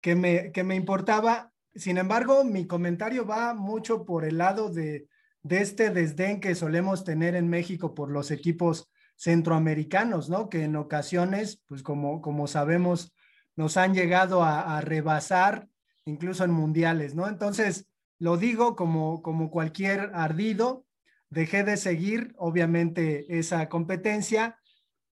que, 0.01 0.15
me, 0.15 0.53
que 0.53 0.65
me 0.65 0.75
importaba. 0.75 1.53
Sin 1.75 1.99
embargo, 1.99 2.45
mi 2.45 2.67
comentario 2.67 3.27
va 3.27 3.53
mucho 3.53 4.05
por 4.05 4.25
el 4.25 4.39
lado 4.39 4.71
de, 4.71 5.07
de 5.43 5.61
este 5.61 5.91
desdén 5.91 6.41
que 6.41 6.55
solemos 6.55 7.05
tener 7.05 7.35
en 7.35 7.49
México 7.49 7.95
por 7.95 8.11
los 8.11 8.31
equipos 8.31 8.91
centroamericanos, 9.17 10.29
¿no? 10.29 10.49
Que 10.49 10.65
en 10.65 10.77
ocasiones, 10.77 11.63
pues 11.69 11.83
como, 11.83 12.21
como 12.21 12.47
sabemos, 12.47 13.15
nos 13.57 13.77
han 13.77 13.95
llegado 13.95 14.43
a, 14.43 14.81
rebasar 14.81 15.69
incluso 16.05 16.45
en 16.45 16.51
mundiales, 16.51 17.15
¿no? 17.15 17.29
Entonces, 17.29 17.87
lo 18.19 18.37
digo 18.37 18.77
como, 18.77 19.23
como 19.23 19.51
cualquier 19.51 20.11
ardido, 20.15 20.87
dejé 21.29 21.65
de 21.65 21.77
seguir, 21.77 22.35
obviamente, 22.39 23.39
esa 23.39 23.69
competencia, 23.69 24.59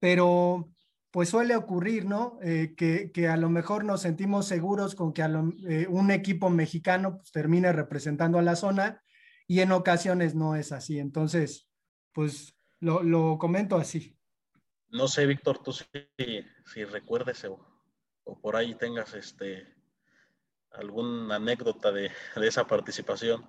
pero 0.00 0.70
pues 1.10 1.28
suele 1.28 1.54
ocurrir, 1.54 2.06
¿no? 2.06 2.38
Eh, 2.42 2.74
que, 2.76 3.12
que, 3.12 3.28
a 3.28 3.36
lo 3.36 3.48
mejor 3.48 3.84
nos 3.84 4.02
sentimos 4.02 4.46
seguros 4.46 4.94
con 4.94 5.12
que 5.12 5.22
eh, 5.22 5.86
un 5.88 6.10
equipo 6.10 6.50
mexicano 6.50 7.18
pues, 7.18 7.30
termine 7.30 7.72
representando 7.72 8.38
a 8.38 8.42
la 8.42 8.56
zona 8.56 9.03
y 9.46 9.60
en 9.60 9.72
ocasiones 9.72 10.34
no 10.34 10.56
es 10.56 10.72
así. 10.72 10.98
Entonces, 10.98 11.68
pues 12.12 12.56
lo, 12.80 13.02
lo 13.02 13.38
comento 13.38 13.76
así. 13.76 14.16
No 14.88 15.08
sé, 15.08 15.26
Víctor, 15.26 15.62
tú 15.62 15.72
si, 15.72 15.84
si 16.66 16.84
recuerdes 16.84 17.44
o, 17.44 17.58
o, 18.24 18.40
por 18.40 18.56
ahí 18.56 18.74
tengas 18.74 19.14
este 19.14 19.66
alguna 20.70 21.36
anécdota 21.36 21.92
de, 21.92 22.10
de 22.36 22.46
esa 22.48 22.66
participación. 22.66 23.48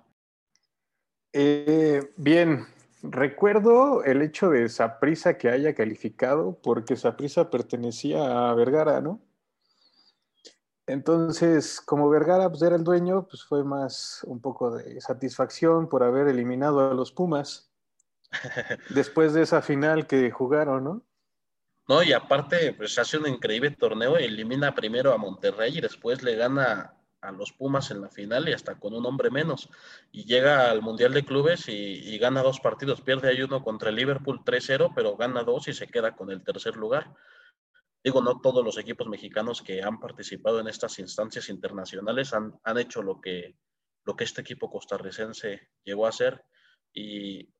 Eh, 1.32 2.12
bien, 2.16 2.66
recuerdo 3.02 4.04
el 4.04 4.22
hecho 4.22 4.50
de 4.50 4.68
Saprisa 4.68 5.36
que 5.36 5.48
haya 5.48 5.74
calificado, 5.74 6.58
porque 6.62 6.96
Saprisa 6.96 7.50
pertenecía 7.50 8.48
a 8.48 8.54
Vergara, 8.54 9.00
¿no? 9.00 9.20
Entonces, 10.86 11.80
como 11.80 12.08
Vergara 12.08 12.48
pues, 12.48 12.62
era 12.62 12.76
el 12.76 12.84
dueño, 12.84 13.26
pues 13.26 13.44
fue 13.44 13.64
más 13.64 14.22
un 14.24 14.40
poco 14.40 14.76
de 14.76 15.00
satisfacción 15.00 15.88
por 15.88 16.04
haber 16.04 16.28
eliminado 16.28 16.90
a 16.90 16.94
los 16.94 17.10
Pumas 17.10 17.72
después 18.90 19.32
de 19.34 19.42
esa 19.42 19.62
final 19.62 20.06
que 20.06 20.30
jugaron, 20.30 20.84
¿no? 20.84 21.02
No, 21.88 22.02
y 22.02 22.12
aparte, 22.12 22.72
pues 22.72 22.98
hace 22.98 23.16
un 23.16 23.28
increíble 23.28 23.70
torneo, 23.70 24.16
elimina 24.16 24.74
primero 24.74 25.12
a 25.12 25.18
Monterrey 25.18 25.78
y 25.78 25.80
después 25.80 26.22
le 26.22 26.34
gana 26.34 26.94
a 27.20 27.32
los 27.32 27.52
Pumas 27.52 27.90
en 27.90 28.00
la 28.00 28.08
final 28.08 28.48
y 28.48 28.52
hasta 28.52 28.78
con 28.78 28.92
un 28.94 29.06
hombre 29.06 29.30
menos. 29.30 29.68
Y 30.10 30.24
llega 30.24 30.70
al 30.70 30.82
Mundial 30.82 31.14
de 31.14 31.24
Clubes 31.24 31.68
y, 31.68 31.72
y 31.72 32.18
gana 32.18 32.42
dos 32.42 32.60
partidos. 32.60 33.00
Pierde 33.00 33.28
ahí 33.28 33.42
uno 33.42 33.62
contra 33.62 33.90
el 33.90 33.96
Liverpool 33.96 34.42
3-0, 34.44 34.92
pero 34.94 35.16
gana 35.16 35.44
dos 35.44 35.68
y 35.68 35.74
se 35.74 35.86
queda 35.86 36.16
con 36.16 36.30
el 36.30 36.42
tercer 36.42 36.76
lugar. 36.76 37.14
Digo, 38.06 38.22
no 38.22 38.40
todos 38.40 38.64
los 38.64 38.78
equipos 38.78 39.08
mexicanos 39.08 39.62
que 39.62 39.82
han 39.82 39.98
participado 39.98 40.60
en 40.60 40.68
estas 40.68 40.96
instancias 41.00 41.48
internacionales 41.48 42.32
han, 42.34 42.56
han 42.62 42.78
hecho 42.78 43.02
lo 43.02 43.20
que, 43.20 43.58
lo 44.04 44.14
que 44.14 44.22
este 44.22 44.42
equipo 44.42 44.70
costarricense 44.70 45.70
llegó 45.82 46.06
a 46.06 46.10
hacer. 46.10 46.44
Y 46.92 47.52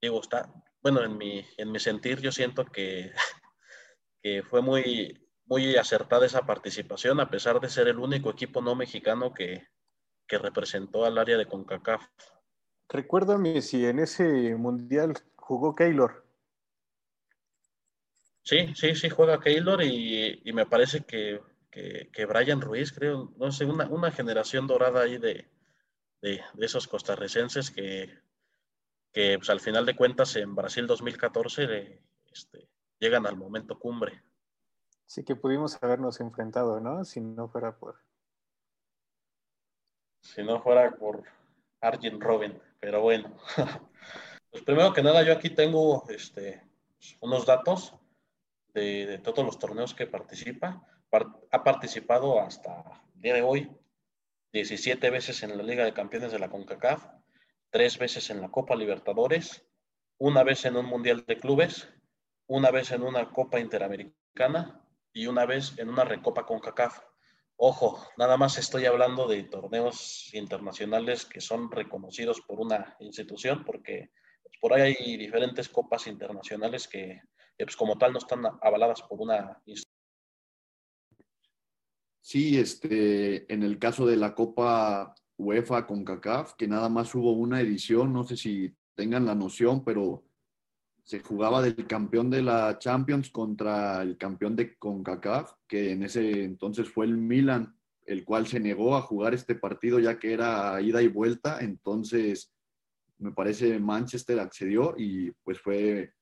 digo, 0.00 0.20
está, 0.20 0.52
bueno, 0.80 1.04
en 1.04 1.16
mi, 1.16 1.46
en 1.56 1.70
mi 1.70 1.78
sentir 1.78 2.20
yo 2.20 2.32
siento 2.32 2.64
que, 2.64 3.12
que 4.24 4.42
fue 4.42 4.60
muy, 4.60 5.24
muy 5.44 5.76
acertada 5.76 6.26
esa 6.26 6.44
participación, 6.46 7.20
a 7.20 7.30
pesar 7.30 7.60
de 7.60 7.68
ser 7.68 7.86
el 7.86 8.00
único 8.00 8.28
equipo 8.28 8.60
no 8.60 8.74
mexicano 8.74 9.32
que, 9.32 9.68
que 10.26 10.36
representó 10.36 11.04
al 11.04 11.16
área 11.16 11.38
de 11.38 11.46
CONCACAF. 11.46 12.04
Recuérdame 12.88 13.62
si 13.62 13.86
en 13.86 14.00
ese 14.00 14.56
mundial 14.56 15.14
jugó 15.36 15.76
Keylor. 15.76 16.21
Sí, 18.42 18.74
sí, 18.74 18.94
sí 18.96 19.08
juega 19.08 19.40
Keylor 19.40 19.82
y, 19.82 20.40
y 20.44 20.52
me 20.52 20.66
parece 20.66 21.02
que, 21.02 21.40
que, 21.70 22.10
que, 22.12 22.26
Brian 22.26 22.60
Ruiz, 22.60 22.92
creo, 22.92 23.32
no 23.36 23.52
sé, 23.52 23.64
una, 23.64 23.86
una 23.88 24.10
generación 24.10 24.66
dorada 24.66 25.02
ahí 25.02 25.18
de, 25.18 25.48
de, 26.20 26.42
de 26.52 26.66
esos 26.66 26.88
costarricenses 26.88 27.70
que, 27.70 28.18
que 29.12 29.38
pues, 29.38 29.48
al 29.50 29.60
final 29.60 29.86
de 29.86 29.94
cuentas 29.94 30.34
en 30.36 30.54
Brasil 30.54 30.86
2014 30.86 32.00
este, 32.32 32.68
llegan 32.98 33.26
al 33.26 33.36
momento 33.36 33.78
cumbre. 33.78 34.22
Sí 35.06 35.24
que 35.24 35.36
pudimos 35.36 35.80
habernos 35.82 36.20
enfrentado, 36.20 36.80
¿no? 36.80 37.04
Si 37.04 37.20
no 37.20 37.48
fuera 37.48 37.76
por... 37.76 37.96
Si 40.20 40.42
no 40.42 40.62
fuera 40.62 40.90
por 40.92 41.24
Arjen 41.80 42.20
Robin, 42.20 42.60
pero 42.80 43.02
bueno. 43.02 43.36
pues 44.50 44.64
primero 44.64 44.92
que 44.92 45.02
nada 45.02 45.22
yo 45.22 45.32
aquí 45.32 45.50
tengo 45.50 46.08
este, 46.08 46.62
unos 47.20 47.44
datos 47.44 47.94
de, 48.74 49.20
todos 49.22 49.44
los 49.44 49.58
torneos 49.58 49.94
que 49.94 50.06
participa. 50.06 50.86
ha 51.50 51.64
participado 51.64 52.40
hasta 52.40 53.02
el 53.14 53.20
día 53.20 53.34
de 53.34 53.42
hoy 53.42 53.70
17 54.52 55.08
veces 55.10 55.42
en 55.42 55.56
la 55.56 55.62
Liga 55.62 55.84
de 55.84 55.94
Campeones 55.94 56.30
de 56.30 56.38
la 56.38 56.50
CONCACAF, 56.50 57.06
tres 57.70 57.98
veces 57.98 58.28
en 58.28 58.42
la 58.42 58.50
Copa 58.50 58.76
Libertadores, 58.76 59.66
una 60.18 60.42
vez 60.42 60.66
en 60.66 60.76
un 60.76 60.84
Mundial 60.86 61.24
de 61.26 61.38
Clubes, 61.38 61.88
una 62.46 62.70
vez 62.70 62.90
en 62.92 63.02
una 63.02 63.30
Copa 63.30 63.60
Interamericana 63.60 64.86
y 65.12 65.26
una 65.26 65.46
vez 65.46 65.78
en 65.78 65.88
una 65.88 66.04
Recopa 66.04 66.44
CONCACAF. 66.44 67.00
Ojo, 67.56 68.06
nada 68.18 68.36
más 68.36 68.58
estoy 68.58 68.84
hablando 68.84 69.26
de 69.26 69.42
torneos 69.44 70.32
internacionales 70.34 71.24
que 71.24 71.40
son 71.40 71.70
reconocidos 71.70 72.42
por 72.42 72.60
una 72.60 72.96
institución, 73.00 73.64
porque 73.64 74.10
por 74.60 74.74
ahí 74.74 74.96
hay 74.98 75.16
diferentes 75.16 75.68
copas 75.68 76.06
internacionales 76.06 76.88
que 76.88 77.22
pues 77.56 77.76
como 77.76 77.96
tal 77.96 78.12
no 78.12 78.18
están 78.18 78.44
avaladas 78.60 79.02
por 79.02 79.20
una 79.20 79.62
Sí, 82.20 82.56
este, 82.56 83.52
en 83.52 83.62
el 83.62 83.78
caso 83.78 84.06
de 84.06 84.16
la 84.16 84.34
Copa 84.34 85.14
UEFA 85.36 85.86
con 85.86 86.04
CACAF, 86.04 86.54
que 86.54 86.68
nada 86.68 86.88
más 86.88 87.14
hubo 87.14 87.32
una 87.32 87.60
edición, 87.60 88.12
no 88.12 88.22
sé 88.22 88.36
si 88.36 88.74
tengan 88.94 89.26
la 89.26 89.34
noción, 89.34 89.84
pero 89.84 90.24
se 91.02 91.20
jugaba 91.20 91.60
del 91.60 91.86
campeón 91.86 92.30
de 92.30 92.42
la 92.42 92.78
Champions 92.78 93.30
contra 93.30 94.02
el 94.02 94.16
campeón 94.16 94.54
de 94.54 94.76
CONCACAF, 94.78 95.52
que 95.66 95.90
en 95.92 96.04
ese 96.04 96.44
entonces 96.44 96.88
fue 96.88 97.06
el 97.06 97.16
Milan, 97.16 97.76
el 98.06 98.24
cual 98.24 98.46
se 98.46 98.60
negó 98.60 98.94
a 98.96 99.02
jugar 99.02 99.34
este 99.34 99.56
partido 99.56 99.98
ya 99.98 100.18
que 100.18 100.32
era 100.32 100.80
ida 100.80 101.02
y 101.02 101.08
vuelta, 101.08 101.58
entonces 101.60 102.52
me 103.18 103.32
parece 103.32 103.78
Manchester 103.80 104.38
accedió 104.38 104.94
y 104.96 105.32
pues 105.42 105.60
fue 105.60 106.12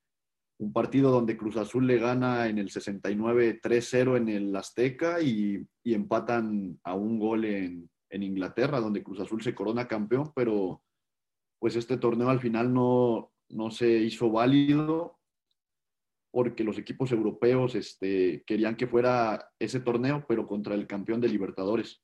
un 0.60 0.74
partido 0.74 1.10
donde 1.10 1.38
Cruz 1.38 1.56
Azul 1.56 1.86
le 1.86 1.98
gana 1.98 2.46
en 2.48 2.58
el 2.58 2.70
69 2.70 3.60
3-0 3.62 4.18
en 4.18 4.28
el 4.28 4.54
Azteca 4.54 5.20
y, 5.22 5.66
empatan 5.84 6.78
a 6.84 6.94
un 6.94 7.18
gol 7.18 7.46
en, 7.46 7.90
en, 8.10 8.22
Inglaterra, 8.22 8.78
donde 8.78 9.02
Cruz 9.02 9.20
Azul 9.20 9.42
se 9.42 9.54
corona 9.54 9.88
campeón, 9.88 10.32
pero 10.34 10.82
pues 11.58 11.76
este 11.76 11.96
torneo 11.96 12.28
al 12.28 12.40
final 12.40 12.72
no, 12.74 13.32
no 13.48 13.70
se 13.70 13.88
hizo 13.88 14.30
válido 14.30 15.18
porque 16.30 16.62
los 16.62 16.78
equipos 16.78 17.10
europeos 17.10 17.74
este, 17.74 18.44
querían 18.46 18.76
que 18.76 18.86
fuera 18.86 19.50
ese 19.58 19.80
torneo, 19.80 20.24
pero 20.28 20.46
contra 20.46 20.74
el 20.74 20.86
campeón 20.86 21.20
de 21.22 21.28
Libertadores. 21.28 22.02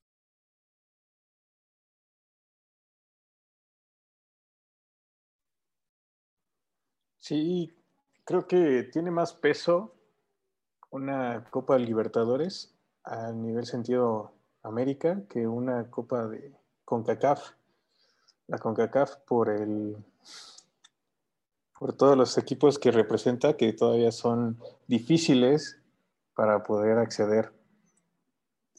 Sí, 7.19 7.76
creo 8.27 8.47
que 8.47 8.83
tiene 8.83 9.11
más 9.11 9.33
peso 9.33 9.95
una 10.91 11.45
Copa 11.51 11.75
de 11.75 11.81
Libertadores 11.81 12.75
a 13.05 13.31
nivel 13.33 13.65
sentido 13.65 14.35
América 14.63 15.23
que 15.31 15.47
una 15.47 15.89
Copa 15.91 16.27
de 16.27 16.53
CONCACAF. 16.85 17.53
La 18.49 18.59
CONCACAF 18.59 19.17
por 19.27 19.49
el 19.49 19.97
por 21.79 21.93
todos 21.93 22.17
los 22.17 22.37
equipos 22.39 22.79
que 22.79 22.91
representa 22.91 23.57
que 23.57 23.73
todavía 23.75 24.11
son 24.11 24.59
difíciles 24.87 25.79
para 26.35 26.63
poder 26.63 26.99
acceder. 26.99 27.53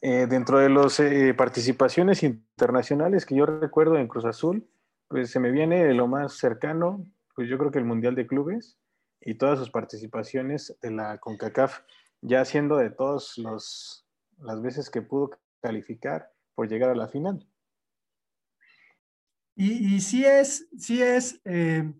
Eh, 0.02 0.26
dentro 0.28 0.58
de 0.58 0.68
las 0.68 0.98
eh, 0.98 1.32
participaciones 1.32 2.22
internacionales 2.22 3.24
que 3.24 3.36
yo 3.36 3.46
recuerdo 3.46 3.96
en 3.96 4.08
Cruz 4.08 4.24
Azul, 4.24 4.68
pues 5.06 5.30
se 5.30 5.40
me 5.40 5.52
viene 5.52 5.94
lo 5.94 6.08
más 6.08 6.34
cercano, 6.34 7.04
pues 7.36 7.48
yo 7.48 7.56
creo 7.56 7.70
que 7.70 7.78
el 7.78 7.84
Mundial 7.84 8.16
de 8.16 8.26
Clubes 8.26 8.76
y 9.20 9.34
todas 9.34 9.58
sus 9.58 9.70
participaciones 9.70 10.76
de 10.80 10.90
la 10.90 11.18
CONCACAF, 11.18 11.80
ya 12.20 12.44
siendo 12.44 12.76
de 12.76 12.90
todas 12.90 13.38
las 13.38 14.62
veces 14.62 14.90
que 14.90 15.02
pudo 15.02 15.30
calificar 15.60 16.30
por 16.54 16.68
llegar 16.68 16.90
a 16.90 16.94
la 16.94 17.08
final. 17.08 17.46
Y, 19.60 20.00
sí 20.02 20.24
es, 20.24 20.68
sí 20.78 21.02
es 21.02 21.40
eh, 21.44 21.92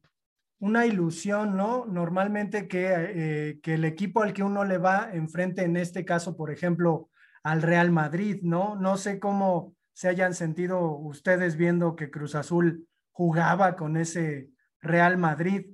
una 0.61 0.87
ilusión, 0.87 1.57
¿no? 1.57 1.87
Normalmente 1.87 2.69
eh, 2.71 3.59
que, 3.61 3.75
el 3.75 3.85
equipo 3.85 4.23
al 4.23 4.33
que 4.33 4.45
uno 4.45 4.65
le 4.65 4.79
va 4.79 5.11
enfrente, 5.13 5.63
en 5.63 5.77
este 5.77 6.05
caso, 6.05 6.37
por 6.37 6.53
ejemplo, 6.53 7.11
al 7.43 7.63
Real 7.63 7.91
Madrid, 7.91 8.39
¿no? 8.43 8.77
No 8.77 8.97
sé 8.97 9.19
cómo 9.19 9.75
se 9.93 10.09
hayan 10.09 10.35
sentido 10.35 10.97
ustedes 10.97 11.57
viendo 11.57 11.97
que 11.97 12.11
Cruz 12.11 12.37
Azul 12.37 12.87
jugaba 13.11 13.75
con 13.75 13.97
ese 13.97 14.51
Real 14.81 15.17
Madrid, 15.17 15.67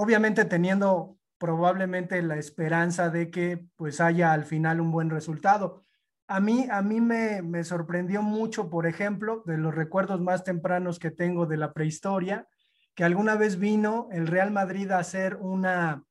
obviamente 0.00 0.44
teniendo 0.44 1.18
probablemente 1.38 2.22
la 2.22 2.36
esperanza 2.36 3.10
de 3.10 3.30
que 3.30 3.66
pues 3.74 4.00
haya 4.00 4.32
al 4.32 4.44
final 4.44 4.80
un 4.80 4.92
buen 4.92 5.10
resultado. 5.10 5.84
A 6.28 6.38
mí, 6.38 6.68
a 6.70 6.82
mí 6.82 7.00
me, 7.00 7.42
me 7.42 7.64
sorprendió 7.64 8.22
mucho, 8.22 8.70
por 8.70 8.86
ejemplo, 8.86 9.42
de 9.44 9.58
los 9.58 9.74
recuerdos 9.74 10.20
más 10.20 10.44
tempranos 10.44 11.00
que 11.00 11.10
tengo 11.10 11.46
de 11.46 11.56
la 11.56 11.72
prehistoria, 11.72 12.46
que 12.94 13.02
alguna 13.02 13.34
vez 13.34 13.58
vino 13.58 14.08
el 14.12 14.28
Real 14.28 14.52
Madrid 14.52 14.88
a 14.92 15.00
hacer 15.00 15.34
una, 15.34 16.04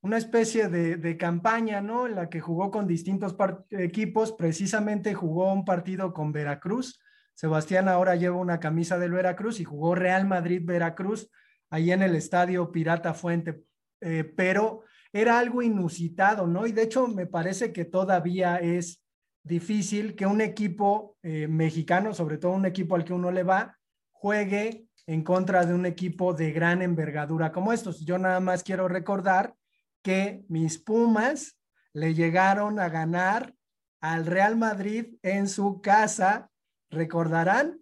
una 0.00 0.16
especie 0.16 0.68
de, 0.68 1.16
campaña, 1.16 1.80
¿no? 1.80 2.06
En 2.06 2.14
la 2.14 2.28
que 2.28 2.40
jugó 2.40 2.70
con 2.70 2.86
distintos 2.86 3.34
equipos, 3.70 4.30
precisamente 4.30 5.12
jugó 5.12 5.52
un 5.52 5.64
partido 5.64 6.12
con 6.12 6.30
Veracruz. 6.30 7.00
Sebastián 7.34 7.88
ahora 7.88 8.14
lleva 8.14 8.36
una 8.36 8.60
camisa 8.60 8.96
del 8.96 9.10
Veracruz 9.10 9.58
y 9.58 9.64
jugó 9.64 9.96
Real 9.96 10.24
Madrid-Veracruz 10.24 11.32
ahí 11.74 11.90
en 11.90 12.02
el 12.02 12.14
estadio 12.14 12.70
Pirata 12.70 13.14
Fuente, 13.14 13.64
eh, 14.00 14.22
pero 14.22 14.82
era 15.12 15.40
algo 15.40 15.60
inusitado, 15.60 16.46
¿no? 16.46 16.68
Y 16.68 16.72
de 16.72 16.82
hecho 16.82 17.08
me 17.08 17.26
parece 17.26 17.72
que 17.72 17.84
todavía 17.84 18.58
es 18.58 19.02
difícil 19.42 20.14
que 20.14 20.24
un 20.24 20.40
equipo 20.40 21.16
eh, 21.24 21.48
mexicano, 21.48 22.14
sobre 22.14 22.38
todo 22.38 22.52
un 22.52 22.64
equipo 22.64 22.94
al 22.94 23.04
que 23.04 23.12
uno 23.12 23.32
le 23.32 23.42
va, 23.42 23.76
juegue 24.12 24.86
en 25.08 25.24
contra 25.24 25.66
de 25.66 25.74
un 25.74 25.84
equipo 25.84 26.32
de 26.32 26.52
gran 26.52 26.80
envergadura 26.80 27.50
como 27.50 27.72
estos. 27.72 28.04
Yo 28.06 28.18
nada 28.18 28.38
más 28.38 28.62
quiero 28.62 28.86
recordar 28.86 29.56
que 30.00 30.44
mis 30.48 30.78
Pumas 30.78 31.58
le 31.92 32.14
llegaron 32.14 32.78
a 32.78 32.88
ganar 32.88 33.52
al 34.00 34.26
Real 34.26 34.56
Madrid 34.56 35.16
en 35.22 35.48
su 35.48 35.80
casa, 35.80 36.52
recordarán, 36.88 37.80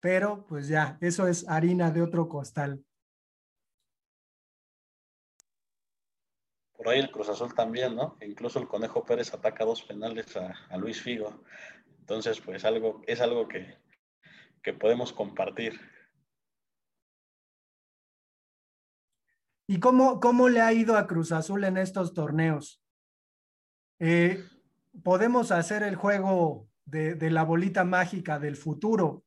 pero 0.00 0.44
pues 0.46 0.68
ya, 0.68 0.98
eso 1.00 1.26
es 1.28 1.48
harina 1.48 1.90
de 1.90 2.02
otro 2.02 2.28
costal. 2.28 2.84
Por 6.82 6.92
ahí 6.92 7.00
el 7.00 7.12
Cruz 7.12 7.28
Azul 7.28 7.54
también, 7.54 7.94
¿no? 7.94 8.16
Incluso 8.20 8.58
el 8.58 8.66
Conejo 8.66 9.04
Pérez 9.04 9.32
ataca 9.32 9.64
dos 9.64 9.82
penales 9.82 10.36
a, 10.36 10.76
Luis 10.78 11.00
Figo. 11.00 11.44
Entonces, 12.00 12.40
pues 12.40 12.64
algo, 12.64 13.02
es 13.06 13.20
algo 13.20 13.46
que, 13.46 13.78
que 14.64 14.72
podemos 14.72 15.12
compartir. 15.12 15.80
¿Y 19.68 19.78
cómo, 19.78 20.18
cómo 20.18 20.48
le 20.48 20.60
ha 20.60 20.72
ido 20.72 20.96
a 20.96 21.06
Cruz 21.06 21.30
Azul 21.30 21.62
en 21.62 21.76
estos 21.76 22.14
torneos? 22.14 22.82
Eh, 24.00 24.44
podemos 25.04 25.52
hacer 25.52 25.84
el 25.84 25.94
juego 25.94 26.68
de, 26.84 27.14
de, 27.14 27.30
la 27.30 27.44
bolita 27.44 27.84
mágica 27.84 28.40
del 28.40 28.56
futuro. 28.56 29.24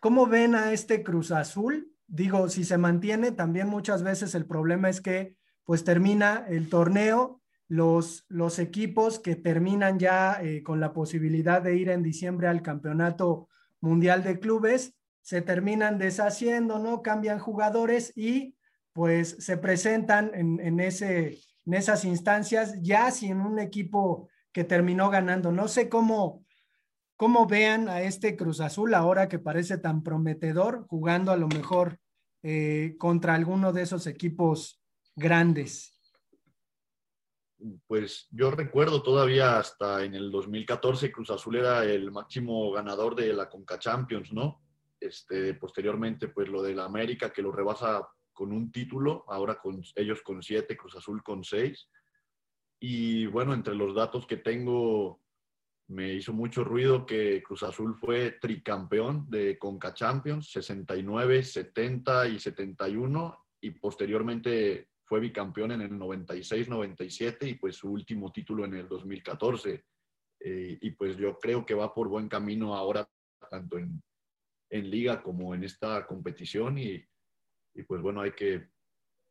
¿Cómo 0.00 0.26
ven 0.26 0.56
a 0.56 0.72
este 0.72 1.04
Cruz 1.04 1.30
Azul? 1.30 1.94
Digo, 2.08 2.48
si 2.48 2.64
se 2.64 2.78
mantiene, 2.78 3.30
también 3.30 3.68
muchas 3.68 4.02
veces 4.02 4.34
el 4.34 4.44
problema 4.44 4.88
es 4.88 5.00
que 5.00 5.38
pues 5.70 5.84
termina 5.84 6.46
el 6.48 6.68
torneo, 6.68 7.40
los, 7.68 8.24
los 8.26 8.58
equipos 8.58 9.20
que 9.20 9.36
terminan 9.36 10.00
ya 10.00 10.42
eh, 10.42 10.64
con 10.64 10.80
la 10.80 10.92
posibilidad 10.92 11.62
de 11.62 11.76
ir 11.76 11.90
en 11.90 12.02
diciembre 12.02 12.48
al 12.48 12.60
campeonato 12.60 13.46
mundial 13.80 14.24
de 14.24 14.40
clubes, 14.40 14.96
se 15.22 15.42
terminan 15.42 15.96
deshaciendo, 15.96 16.80
¿no? 16.80 17.02
Cambian 17.02 17.38
jugadores 17.38 18.12
y 18.16 18.56
pues 18.92 19.36
se 19.38 19.58
presentan 19.58 20.32
en, 20.34 20.80
ese, 20.80 21.38
en 21.64 21.74
esas 21.74 22.04
instancias 22.04 22.74
ya 22.82 23.12
sin 23.12 23.40
un 23.40 23.60
equipo 23.60 24.28
que 24.50 24.64
terminó 24.64 25.08
ganando. 25.08 25.52
No 25.52 25.68
sé 25.68 25.88
cómo, 25.88 26.44
cómo 27.14 27.46
vean 27.46 27.88
a 27.88 28.02
este 28.02 28.34
Cruz 28.34 28.60
Azul 28.60 28.92
ahora 28.92 29.28
que 29.28 29.38
parece 29.38 29.78
tan 29.78 30.02
prometedor, 30.02 30.88
jugando 30.88 31.30
a 31.30 31.36
lo 31.36 31.46
mejor 31.46 32.00
eh, 32.42 32.96
contra 32.98 33.36
alguno 33.36 33.72
de 33.72 33.82
esos 33.82 34.08
equipos 34.08 34.79
grandes. 35.20 35.96
Pues 37.86 38.26
yo 38.30 38.50
recuerdo 38.50 39.02
todavía 39.02 39.58
hasta 39.58 40.02
en 40.02 40.14
el 40.14 40.30
2014 40.30 41.12
Cruz 41.12 41.30
Azul 41.30 41.56
era 41.56 41.84
el 41.84 42.10
máximo 42.10 42.72
ganador 42.72 43.14
de 43.14 43.32
la 43.34 43.48
Conca 43.48 43.78
Champions, 43.78 44.32
¿no? 44.32 44.62
Este, 44.98 45.54
posteriormente, 45.54 46.28
pues 46.28 46.48
lo 46.48 46.62
de 46.62 46.74
la 46.74 46.86
América 46.86 47.32
que 47.32 47.42
lo 47.42 47.52
rebasa 47.52 48.08
con 48.32 48.52
un 48.52 48.72
título, 48.72 49.24
ahora 49.28 49.60
con 49.60 49.82
ellos 49.94 50.22
con 50.22 50.42
siete, 50.42 50.76
Cruz 50.76 50.96
Azul 50.96 51.22
con 51.22 51.44
seis. 51.44 51.88
Y 52.80 53.26
bueno, 53.26 53.52
entre 53.52 53.74
los 53.74 53.94
datos 53.94 54.26
que 54.26 54.38
tengo, 54.38 55.20
me 55.88 56.14
hizo 56.14 56.32
mucho 56.32 56.64
ruido 56.64 57.04
que 57.04 57.42
Cruz 57.42 57.62
Azul 57.62 57.94
fue 57.94 58.32
tricampeón 58.40 59.28
de 59.28 59.58
Conca 59.58 59.92
Champions, 59.92 60.50
69, 60.50 61.42
70 61.42 62.28
y 62.28 62.38
71, 62.38 63.46
y 63.60 63.70
posteriormente 63.72 64.88
fue 65.10 65.18
bicampeón 65.18 65.72
en 65.72 65.80
el 65.80 65.90
96-97 65.90 67.48
y 67.48 67.54
pues 67.54 67.74
su 67.74 67.90
último 67.90 68.30
título 68.30 68.64
en 68.64 68.74
el 68.74 68.86
2014. 68.86 69.84
Eh, 70.38 70.78
y 70.80 70.90
pues 70.92 71.16
yo 71.16 71.36
creo 71.36 71.66
que 71.66 71.74
va 71.74 71.92
por 71.92 72.06
buen 72.06 72.28
camino 72.28 72.76
ahora, 72.76 73.10
tanto 73.50 73.76
en, 73.76 74.00
en 74.70 74.88
liga 74.88 75.20
como 75.20 75.52
en 75.52 75.64
esta 75.64 76.06
competición 76.06 76.78
y, 76.78 77.04
y 77.74 77.82
pues 77.82 78.00
bueno, 78.00 78.20
hay 78.20 78.30
que, 78.34 78.68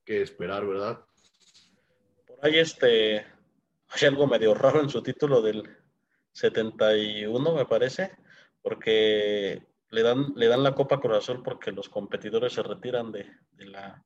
esperar, 0.06 0.68
¿verdad? 0.68 1.06
Por 2.28 2.46
ahí 2.46 2.58
este, 2.58 3.20
hay 3.20 4.08
algo 4.08 4.28
medio 4.28 4.54
raro 4.56 4.82
en 4.82 4.90
su 4.90 5.02
título 5.02 5.42
del 5.42 5.64
71, 6.34 7.56
me 7.56 7.66
parece, 7.68 8.18
porque 8.62 9.66
le 9.92 10.04
dan, 10.04 10.34
le 10.36 10.48
dan 10.48 10.64
la 10.64 10.76
Copa 10.76 11.00
Cruz 11.00 11.32
porque 11.42 11.72
los 11.72 11.88
competidores 11.88 12.52
se 12.52 12.64
retiran 12.64 13.14
de, 13.14 13.32
la, 13.60 14.04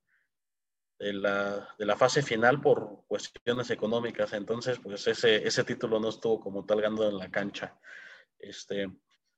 de, 1.03 1.13
la, 1.13 1.67
de 1.77 1.85
la 1.85 1.95
fase 1.95 2.21
final 2.21 2.61
por 2.61 3.05
cuestiones 3.07 3.69
económicas. 3.69 4.33
Entonces, 4.33 4.79
pues 4.79 5.07
ese, 5.07 5.47
ese 5.47 5.63
título 5.63 5.99
no 5.99 6.09
estuvo 6.09 6.39
como 6.39 6.65
tal 6.65 6.81
ganando 6.81 7.09
en 7.09 7.17
la 7.17 7.29
cancha. 7.29 7.77
Este, 8.39 8.89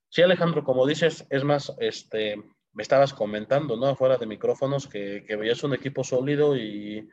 sí, 0.10 0.22
Alejandro, 0.22 0.64
como 0.64 0.86
dices, 0.86 1.26
es 1.30 1.44
más, 1.44 1.74
este, 1.80 2.38
me 2.74 2.84
estabas 2.84 3.14
comentando, 3.14 3.76
¿no? 3.78 3.88
Afuera 3.88 4.18
de 4.18 4.26
micrófonos, 4.26 4.88
que, 4.88 5.24
que 5.28 5.36
veías 5.36 5.64
un 5.64 5.74
equipo 5.74 6.04
sólido 6.04 6.56
y, 6.56 7.08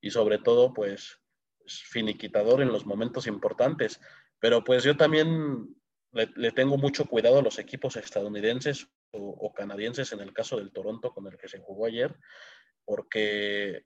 y 0.00 0.10
sobre 0.10 0.38
todo, 0.38 0.72
pues, 0.72 1.22
pues, 1.62 1.82
finiquitador 1.82 2.60
en 2.60 2.72
los 2.72 2.86
momentos 2.86 3.26
importantes. 3.26 4.00
Pero 4.40 4.64
pues 4.64 4.82
yo 4.82 4.96
también 4.96 5.74
le, 6.12 6.52
tengo 6.52 6.76
mucho 6.76 7.06
cuidado 7.06 7.38
a 7.38 7.42
los 7.42 7.58
equipos 7.58 7.96
estadounidenses 7.96 8.88
o, 9.12 9.52
canadienses, 9.52 10.12
en 10.12 10.20
el 10.20 10.32
caso 10.32 10.56
del 10.56 10.72
Toronto 10.72 11.12
con 11.12 11.26
el 11.26 11.36
que 11.36 11.48
se 11.48 11.58
jugó 11.58 11.86
ayer, 11.86 12.16
porque 12.84 13.84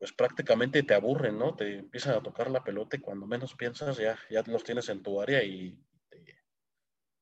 pues 0.00 0.14
prácticamente 0.14 0.82
te 0.82 0.94
aburren, 0.94 1.38
¿no? 1.38 1.54
Te 1.54 1.76
empiezan 1.76 2.14
a 2.14 2.22
tocar 2.22 2.50
la 2.50 2.64
pelota 2.64 2.96
y 2.96 3.00
cuando 3.00 3.26
menos 3.26 3.54
piensas 3.54 3.98
ya, 3.98 4.18
ya 4.30 4.42
los 4.46 4.64
tienes 4.64 4.88
en 4.88 5.02
tu 5.02 5.20
área 5.20 5.44
y, 5.44 5.78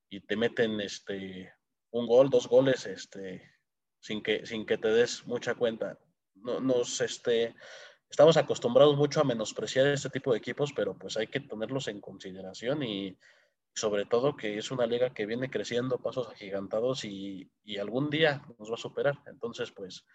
y 0.09 0.21
te 0.21 0.37
meten 0.37 0.81
este, 0.81 1.53
un 1.91 2.07
gol, 2.07 2.31
dos 2.31 2.47
goles, 2.47 2.87
este, 2.87 3.43
sin 3.99 4.23
que, 4.23 4.47
sin 4.47 4.65
que 4.65 4.79
te 4.79 4.93
des 4.93 5.27
mucha 5.27 5.57
cuenta. 5.57 5.99
No, 6.37 6.61
nos, 6.61 7.01
este, 7.01 7.57
estamos 8.09 8.37
acostumbrados 8.37 8.97
mucho 8.97 9.23
a 9.23 9.25
menospreciar 9.25 9.89
este 9.89 10.11
tipo 10.11 10.31
de 10.31 10.39
equipos, 10.39 10.73
pero 10.73 10.97
pues 10.97 11.17
hay 11.17 11.27
que 11.27 11.41
tenerlos 11.41 11.89
en 11.89 12.01
consideración 12.01 12.85
y 12.85 13.19
sobre 13.75 14.07
todo 14.07 14.37
que 14.37 14.57
es 14.57 14.71
una 14.71 14.87
liga 14.87 15.13
que 15.13 15.27
viene 15.27 15.51
creciendo 15.51 15.99
pasos 15.99 16.29
agigantados 16.29 17.05
y, 17.05 17.51
y 17.65 17.79
algún 17.79 18.09
día 18.09 18.41
nos 18.57 18.71
va 18.71 18.75
a 18.75 18.79
superar. 18.79 19.19
Entonces, 19.27 19.73
pues, 19.73 20.07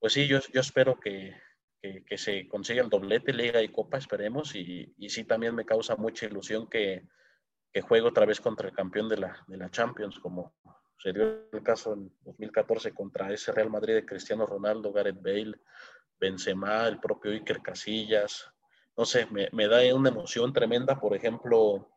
pues 0.00 0.14
sí, 0.14 0.26
yo, 0.26 0.40
yo 0.52 0.60
espero 0.60 0.98
que, 0.98 1.36
que, 1.80 2.18
se 2.18 2.46
consiga 2.48 2.82
el 2.82 2.90
doblete, 2.90 3.32
liga 3.32 3.62
y 3.62 3.68
copa, 3.68 3.98
esperemos, 3.98 4.54
y, 4.54 4.94
y 4.98 5.08
sí 5.08 5.24
también 5.24 5.54
me 5.54 5.64
causa 5.64 5.96
mucha 5.96 6.26
ilusión 6.26 6.68
que, 6.68 7.06
que 7.72 7.80
juegue 7.80 8.06
otra 8.06 8.26
vez 8.26 8.40
contra 8.40 8.68
el 8.68 8.74
campeón 8.74 9.08
de 9.08 9.18
la, 9.18 9.44
de 9.46 9.56
la 9.56 9.70
Champions, 9.70 10.18
como 10.18 10.54
se 10.98 11.12
dio 11.12 11.48
el 11.52 11.62
caso 11.62 11.94
en 11.94 12.12
2014 12.24 12.92
contra 12.92 13.32
ese 13.32 13.52
Real 13.52 13.70
Madrid 13.70 13.94
de 13.94 14.06
Cristiano 14.06 14.44
Ronaldo, 14.44 14.92
Gareth 14.92 15.22
Bale, 15.22 15.60
Benzema, 16.18 16.86
el 16.86 16.98
propio 17.00 17.30
Iker 17.30 17.62
Casillas. 17.62 18.50
No 18.96 19.04
sé, 19.06 19.26
me, 19.26 19.48
me 19.52 19.66
da 19.66 19.94
una 19.94 20.10
emoción 20.10 20.52
tremenda, 20.52 21.00
por 21.00 21.14
ejemplo, 21.16 21.88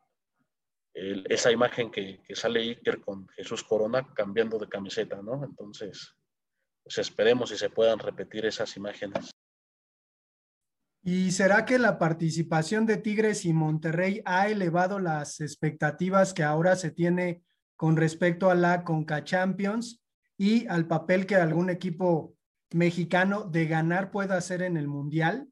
esa 0.93 1.51
imagen 1.51 1.91
que, 1.91 2.21
que, 2.23 2.35
sale 2.35 2.61
Iker 2.61 3.01
con 3.01 3.27
Jesús 3.29 3.63
Corona 3.63 4.07
cambiando 4.13 4.57
de 4.57 4.69
camiseta, 4.69 5.21
¿no? 5.21 5.43
Entonces, 5.43 6.15
pues 6.83 6.97
esperemos 6.99 7.49
si 7.49 7.57
se 7.57 7.69
puedan 7.69 7.99
repetir 7.99 8.45
esas 8.45 8.77
imágenes. 8.77 9.32
¿Y 11.05 11.31
será 11.31 11.65
que 11.65 11.79
la 11.79 11.99
participación 11.99 12.85
de 12.85 12.95
Tigres 12.95 13.43
y 13.43 13.51
Monterrey 13.51 14.21
ha 14.23 14.47
elevado 14.47 14.99
las 14.99 15.41
expectativas 15.41 16.33
que 16.33 16.43
ahora 16.43 16.77
se 16.77 16.91
tiene 16.91 17.43
con 17.75 17.97
respecto 17.97 18.49
a 18.49 18.55
la 18.55 18.85
Conca 18.85 19.25
Champions 19.25 20.01
y 20.37 20.65
al 20.67 20.87
papel 20.87 21.25
que 21.25 21.35
algún 21.35 21.69
equipo 21.69 22.37
mexicano 22.71 23.43
de 23.43 23.65
ganar 23.65 24.11
pueda 24.11 24.37
hacer 24.37 24.61
en 24.61 24.77
el 24.77 24.87
Mundial? 24.87 25.49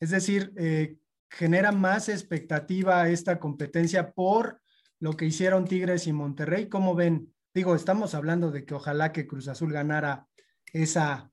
Es 0.00 0.10
decir, 0.10 0.52
eh, 0.56 0.96
genera 1.30 1.70
más 1.70 2.08
expectativa 2.08 3.08
esta 3.08 3.38
competencia 3.38 4.10
por 4.10 4.60
lo 4.98 5.12
que 5.12 5.26
hicieron 5.26 5.64
Tigres 5.64 6.08
y 6.08 6.12
Monterrey. 6.12 6.68
¿Cómo 6.68 6.96
ven? 6.96 7.32
Digo, 7.54 7.76
estamos 7.76 8.16
hablando 8.16 8.50
de 8.50 8.64
que 8.64 8.74
ojalá 8.74 9.12
que 9.12 9.28
Cruz 9.28 9.46
Azul 9.46 9.72
ganara 9.72 10.26
esa, 10.72 11.30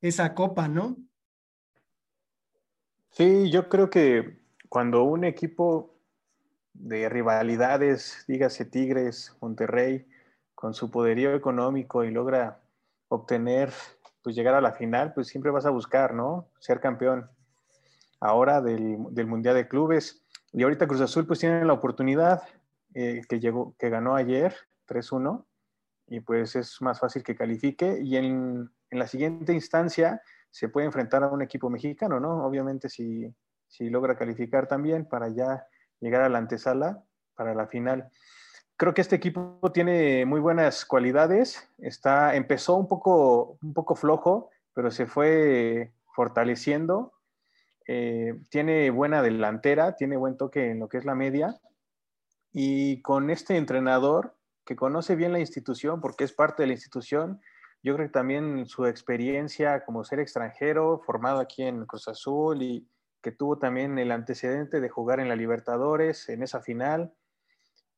esa 0.00 0.34
copa, 0.34 0.68
¿no? 0.68 0.98
Sí, 3.12 3.50
yo 3.50 3.68
creo 3.68 3.90
que 3.90 4.38
cuando 4.70 5.04
un 5.04 5.24
equipo 5.24 5.94
de 6.72 7.10
rivalidades, 7.10 8.24
dígase 8.26 8.64
Tigres, 8.64 9.36
Monterrey, 9.42 10.06
con 10.54 10.72
su 10.72 10.90
poderío 10.90 11.34
económico 11.34 12.04
y 12.04 12.10
logra 12.10 12.62
obtener, 13.08 13.70
pues 14.22 14.34
llegar 14.34 14.54
a 14.54 14.62
la 14.62 14.72
final, 14.72 15.12
pues 15.12 15.26
siempre 15.28 15.50
vas 15.50 15.66
a 15.66 15.70
buscar, 15.70 16.14
¿no? 16.14 16.48
Ser 16.58 16.80
campeón 16.80 17.28
ahora 18.18 18.62
del, 18.62 18.96
del 19.10 19.26
Mundial 19.26 19.56
de 19.56 19.68
Clubes. 19.68 20.24
Y 20.54 20.62
ahorita 20.62 20.86
Cruz 20.86 21.02
Azul 21.02 21.26
pues 21.26 21.40
tiene 21.40 21.66
la 21.66 21.74
oportunidad 21.74 22.42
eh, 22.94 23.20
que, 23.28 23.40
llegó, 23.40 23.74
que 23.78 23.90
ganó 23.90 24.14
ayer 24.14 24.54
3-1 24.88 25.44
y 26.06 26.20
pues 26.20 26.56
es 26.56 26.80
más 26.80 26.98
fácil 26.98 27.22
que 27.22 27.36
califique. 27.36 28.00
Y 28.02 28.16
en, 28.16 28.70
en 28.90 28.98
la 28.98 29.06
siguiente 29.06 29.52
instancia 29.52 30.22
se 30.52 30.68
puede 30.68 30.86
enfrentar 30.86 31.24
a 31.24 31.28
un 31.28 31.42
equipo 31.42 31.70
mexicano, 31.70 32.20
¿no? 32.20 32.44
Obviamente 32.44 32.90
si, 32.90 33.26
si 33.66 33.88
logra 33.88 34.16
calificar 34.16 34.68
también 34.68 35.08
para 35.08 35.28
ya 35.30 35.66
llegar 35.98 36.22
a 36.22 36.28
la 36.28 36.38
antesala 36.38 37.02
para 37.34 37.54
la 37.54 37.66
final. 37.66 38.10
Creo 38.76 38.92
que 38.92 39.00
este 39.00 39.16
equipo 39.16 39.58
tiene 39.72 40.26
muy 40.26 40.40
buenas 40.40 40.84
cualidades. 40.84 41.70
Está, 41.78 42.36
empezó 42.36 42.76
un 42.76 42.86
poco, 42.86 43.56
un 43.62 43.72
poco 43.72 43.94
flojo, 43.94 44.50
pero 44.74 44.90
se 44.90 45.06
fue 45.06 45.92
fortaleciendo. 46.14 47.14
Eh, 47.88 48.38
tiene 48.50 48.90
buena 48.90 49.22
delantera, 49.22 49.96
tiene 49.96 50.18
buen 50.18 50.36
toque 50.36 50.70
en 50.70 50.80
lo 50.80 50.88
que 50.88 50.98
es 50.98 51.06
la 51.06 51.14
media. 51.14 51.56
Y 52.52 53.00
con 53.00 53.30
este 53.30 53.56
entrenador 53.56 54.36
que 54.66 54.76
conoce 54.76 55.16
bien 55.16 55.32
la 55.32 55.40
institución, 55.40 56.02
porque 56.02 56.24
es 56.24 56.32
parte 56.32 56.62
de 56.62 56.66
la 56.66 56.74
institución, 56.74 57.40
yo 57.82 57.94
creo 57.94 58.06
que 58.06 58.12
también 58.12 58.66
su 58.66 58.86
experiencia 58.86 59.84
como 59.84 60.04
ser 60.04 60.20
extranjero, 60.20 61.00
formado 61.04 61.40
aquí 61.40 61.62
en 61.62 61.84
Cruz 61.86 62.06
Azul 62.08 62.62
y 62.62 62.88
que 63.20 63.32
tuvo 63.32 63.58
también 63.58 63.98
el 63.98 64.12
antecedente 64.12 64.80
de 64.80 64.88
jugar 64.88 65.20
en 65.20 65.28
la 65.28 65.36
Libertadores 65.36 66.28
en 66.28 66.42
esa 66.42 66.60
final, 66.60 67.12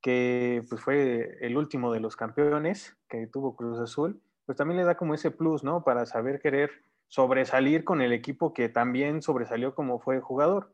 que 0.00 0.62
pues 0.68 0.80
fue 0.80 1.38
el 1.40 1.56
último 1.56 1.92
de 1.92 2.00
los 2.00 2.16
campeones 2.16 2.96
que 3.08 3.26
tuvo 3.26 3.56
Cruz 3.56 3.78
Azul, 3.78 4.22
pues 4.46 4.56
también 4.56 4.78
le 4.78 4.84
da 4.84 4.96
como 4.96 5.14
ese 5.14 5.30
plus, 5.30 5.64
¿no? 5.64 5.84
Para 5.84 6.06
saber 6.06 6.40
querer 6.40 6.70
sobresalir 7.08 7.84
con 7.84 8.02
el 8.02 8.12
equipo 8.12 8.52
que 8.52 8.68
también 8.68 9.22
sobresalió 9.22 9.74
como 9.74 10.00
fue 10.00 10.20
jugador. 10.20 10.72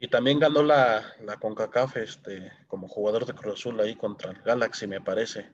Y 0.00 0.08
también 0.08 0.38
ganó 0.38 0.62
la, 0.62 1.02
la 1.20 1.36
CONCACAF 1.36 1.96
este, 1.96 2.52
como 2.68 2.86
jugador 2.86 3.26
de 3.26 3.34
Cruz 3.34 3.54
Azul 3.54 3.80
ahí 3.80 3.96
contra 3.96 4.30
el 4.30 4.42
Galaxy, 4.42 4.86
me 4.86 5.00
parece. 5.00 5.50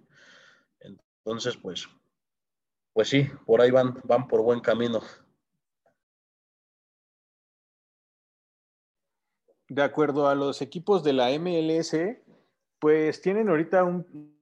Entonces, 0.80 1.56
pues, 1.56 1.88
pues 2.94 3.08
sí, 3.08 3.28
por 3.44 3.60
ahí 3.60 3.70
van, 3.70 4.00
van 4.04 4.28
por 4.28 4.40
buen 4.42 4.60
camino. 4.60 5.00
De 9.68 9.82
acuerdo 9.82 10.28
a 10.28 10.36
los 10.36 10.62
equipos 10.62 11.02
de 11.02 11.12
la 11.12 11.30
MLS, 11.38 11.96
pues 12.78 13.20
tienen 13.20 13.48
ahorita 13.48 13.82
un, 13.82 14.38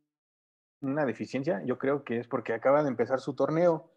una 0.82 1.06
deficiencia. 1.06 1.62
Yo 1.64 1.78
creo 1.78 2.04
que 2.04 2.18
es 2.18 2.28
porque 2.28 2.52
acaban 2.52 2.84
de 2.84 2.90
empezar 2.90 3.20
su 3.20 3.34
torneo 3.34 3.90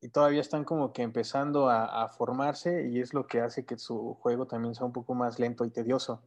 y 0.00 0.10
todavía 0.10 0.40
están 0.40 0.64
como 0.64 0.92
que 0.92 1.02
empezando 1.02 1.68
a, 1.68 2.04
a, 2.04 2.08
formarse 2.10 2.88
y 2.88 3.00
es 3.00 3.12
lo 3.12 3.26
que 3.26 3.40
hace 3.40 3.66
que 3.66 3.76
su 3.76 4.14
juego 4.14 4.46
también 4.46 4.74
sea 4.76 4.86
un 4.86 4.92
poco 4.92 5.14
más 5.14 5.40
lento 5.40 5.64
y 5.64 5.70
tedioso. 5.70 6.22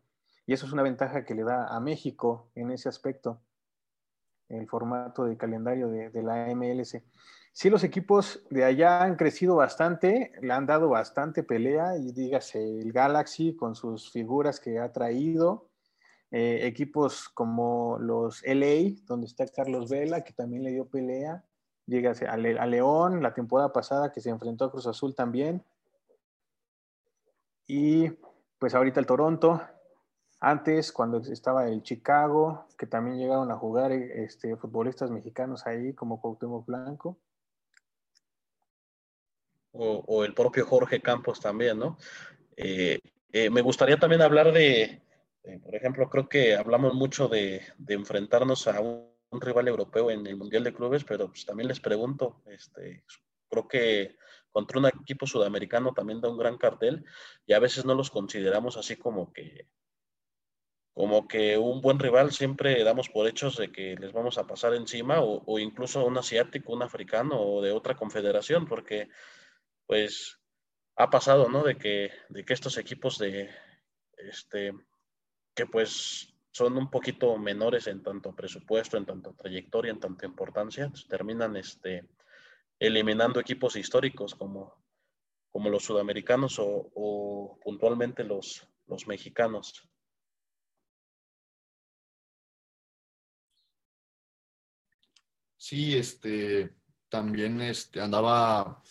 Y 0.46 0.54
eso 0.54 0.66
es 0.66 0.74
una 0.74 0.84
ventaja 0.84 1.24
que 1.24 1.36
le 1.36 1.44
da 1.44 1.68
a 1.68 1.80
México 1.80 2.52
en 2.56 2.72
ese 2.72 2.90
aspecto 2.90 3.40
el 4.50 4.68
formato 4.68 5.26
de 5.26 5.38
calendario 5.38 5.90
de, 5.90 6.24
la 6.24 6.48
MLS. 6.56 6.98
Sí, 7.54 7.70
los 7.70 7.84
equipos 7.84 8.44
de 8.50 8.64
allá 8.64 9.04
han 9.04 9.16
crecido 9.16 9.56
bastante, 9.56 10.32
le 10.42 10.54
han 10.54 10.66
dado 10.66 10.90
bastante 10.90 11.44
pelea, 11.44 11.98
y 11.98 12.12
dígase 12.12 12.80
el 12.80 12.92
Galaxy 12.92 13.56
con 13.56 13.76
sus 13.76 14.12
figuras 14.12 14.60
que 14.60 14.80
ha 14.80 14.92
traído, 14.92 15.70
eh, 16.32 16.60
equipos 16.64 17.30
como 17.30 17.98
los 18.00 18.44
LA, 18.44 18.96
donde 19.06 19.28
está 19.28 19.48
Carlos 19.48 19.90
Vela, 19.90 20.24
que 20.24 20.34
también 20.34 20.64
le 20.64 20.72
dio 20.72 20.88
pelea, 20.88 21.44
dígase 21.86 22.28
a, 22.28 22.34
a 22.34 22.66
León, 22.66 23.24
la 23.24 23.34
temporada 23.34 23.74
pasada 23.74 24.12
que 24.12 24.22
se 24.22 24.30
enfrentó 24.30 24.66
a 24.66 24.72
Cruz 24.72 24.88
Azul 24.88 25.16
también, 25.16 25.64
y 27.68 28.10
pues 28.60 28.74
ahorita 28.74 29.00
el 29.00 29.06
Toronto, 29.06 29.62
antes, 30.40 30.92
cuando 30.92 31.18
estaba 31.18 31.68
el 31.68 31.82
Chicago, 31.82 32.68
que 32.78 32.86
también 32.86 33.18
llegaron 33.18 33.52
a 33.52 33.58
jugar 33.58 33.92
este, 33.92 34.56
futbolistas 34.56 35.10
mexicanos 35.10 35.66
ahí, 35.66 35.94
como 35.94 36.22
Cuauhtémoc 36.22 36.66
Blanco. 36.66 37.18
O, 39.72 40.26
el 40.26 40.34
propio 40.34 40.66
Jorge 40.66 41.02
Campos 41.02 41.40
también, 41.40 41.78
¿no? 41.78 41.98
Eh, 42.56 43.00
eh, 43.32 43.50
me 43.52 43.62
gustaría 43.62 43.98
también 43.98 44.24
hablar 44.24 44.52
de, 44.52 45.04
por 45.64 45.76
ejemplo, 45.76 46.10
creo 46.10 46.28
que 46.28 46.56
hablamos 46.56 46.96
mucho 46.96 47.28
de, 47.28 47.62
de 47.78 47.94
enfrentarnos 47.94 48.68
a 48.68 48.80
un, 48.82 49.08
un, 49.30 49.42
rival 49.42 49.68
europeo 49.68 50.10
en 50.10 50.26
el 50.26 50.36
Mundial 50.36 50.64
de 50.64 50.74
Clubes, 50.74 51.04
pero 51.04 51.28
pues 51.28 51.46
también 51.46 51.68
les 51.68 51.80
pregunto, 51.80 52.42
este, 52.48 53.04
creo 53.50 53.68
que 53.68 54.16
contra 54.52 54.80
un 54.80 54.88
equipo 54.88 55.28
sudamericano 55.28 55.94
también 55.94 56.22
da 56.22 56.30
un 56.30 56.38
gran 56.38 56.58
cartel 56.58 57.06
y 57.46 57.54
a 57.54 57.60
veces 57.60 57.86
no 57.86 57.94
los 57.94 58.10
consideramos 58.10 58.78
así 58.78 58.96
como 58.96 59.32
que 59.32 59.68
como 60.98 61.28
que 61.28 61.60
un 61.60 61.80
buen 61.80 62.00
rival 62.00 62.32
siempre 62.32 62.84
damos 62.84 63.08
por 63.08 63.28
hechos 63.28 63.56
de 63.56 63.72
que 63.72 63.96
les 63.98 64.12
vamos 64.14 64.40
a 64.40 64.48
pasar 64.48 64.74
encima 64.74 65.22
o, 65.22 65.60
incluso 65.60 66.04
un 66.04 66.18
asiático, 66.18 66.74
un 66.74 66.82
africano 66.82 67.40
o 67.40 67.62
de 67.62 67.72
otra 67.72 67.96
confederación, 67.96 68.66
porque 68.66 69.08
pues 69.86 70.40
ha 70.96 71.12
pasado, 71.12 71.50
¿no? 71.50 71.64
De 71.64 71.78
que, 71.78 72.10
de 72.30 72.44
que 72.44 72.54
estos 72.56 72.80
equipos 72.80 73.20
de, 73.20 73.48
este, 74.18 74.74
que 75.54 75.68
pues 75.68 76.34
son 76.50 76.76
un 76.76 76.90
poquito 76.90 77.38
menores 77.38 77.86
en 77.86 78.02
tanto 78.02 78.36
presupuesto, 78.36 78.98
en 78.98 79.06
tanto 79.06 79.36
trayectoria, 79.36 79.92
en 79.92 80.00
tanto 80.00 80.26
importancia, 80.26 80.90
pues 80.90 81.08
terminan 81.08 81.58
este, 81.58 82.08
eliminando 82.80 83.40
equipos 83.40 83.76
históricos 83.76 84.34
como, 84.34 84.84
como 85.52 85.70
los 85.70 85.84
sudamericanos 85.84 86.58
o, 86.58 86.90
o 86.96 87.60
puntualmente 87.64 88.24
los, 88.24 88.68
los 88.88 89.06
mexicanos. 89.06 89.88
Sí, 95.68 95.98
este, 95.98 96.76
también 97.10 97.60
este, 97.60 98.00
andaba 98.00 98.82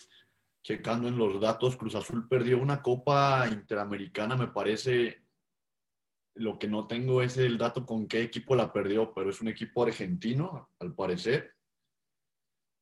checando 0.61 1.07
en 1.07 1.17
los 1.17 1.41
datos, 1.41 1.75
Cruz 1.75 1.95
Azul 1.95 2.27
perdió 2.27 2.61
una 2.61 2.83
Copa 2.83 3.47
Interamericana, 3.51 4.35
me 4.35 4.49
parece, 4.49 5.23
lo 6.35 6.59
que 6.59 6.67
no 6.67 6.85
tengo 6.85 7.23
es 7.23 7.35
el 7.37 7.57
dato 7.57 7.83
con 7.83 8.07
qué 8.07 8.21
equipo 8.21 8.55
la 8.55 8.71
perdió, 8.71 9.11
pero 9.11 9.31
es 9.31 9.41
un 9.41 9.47
equipo 9.47 9.85
argentino, 9.85 10.69
al 10.77 10.93
parecer. 10.93 11.55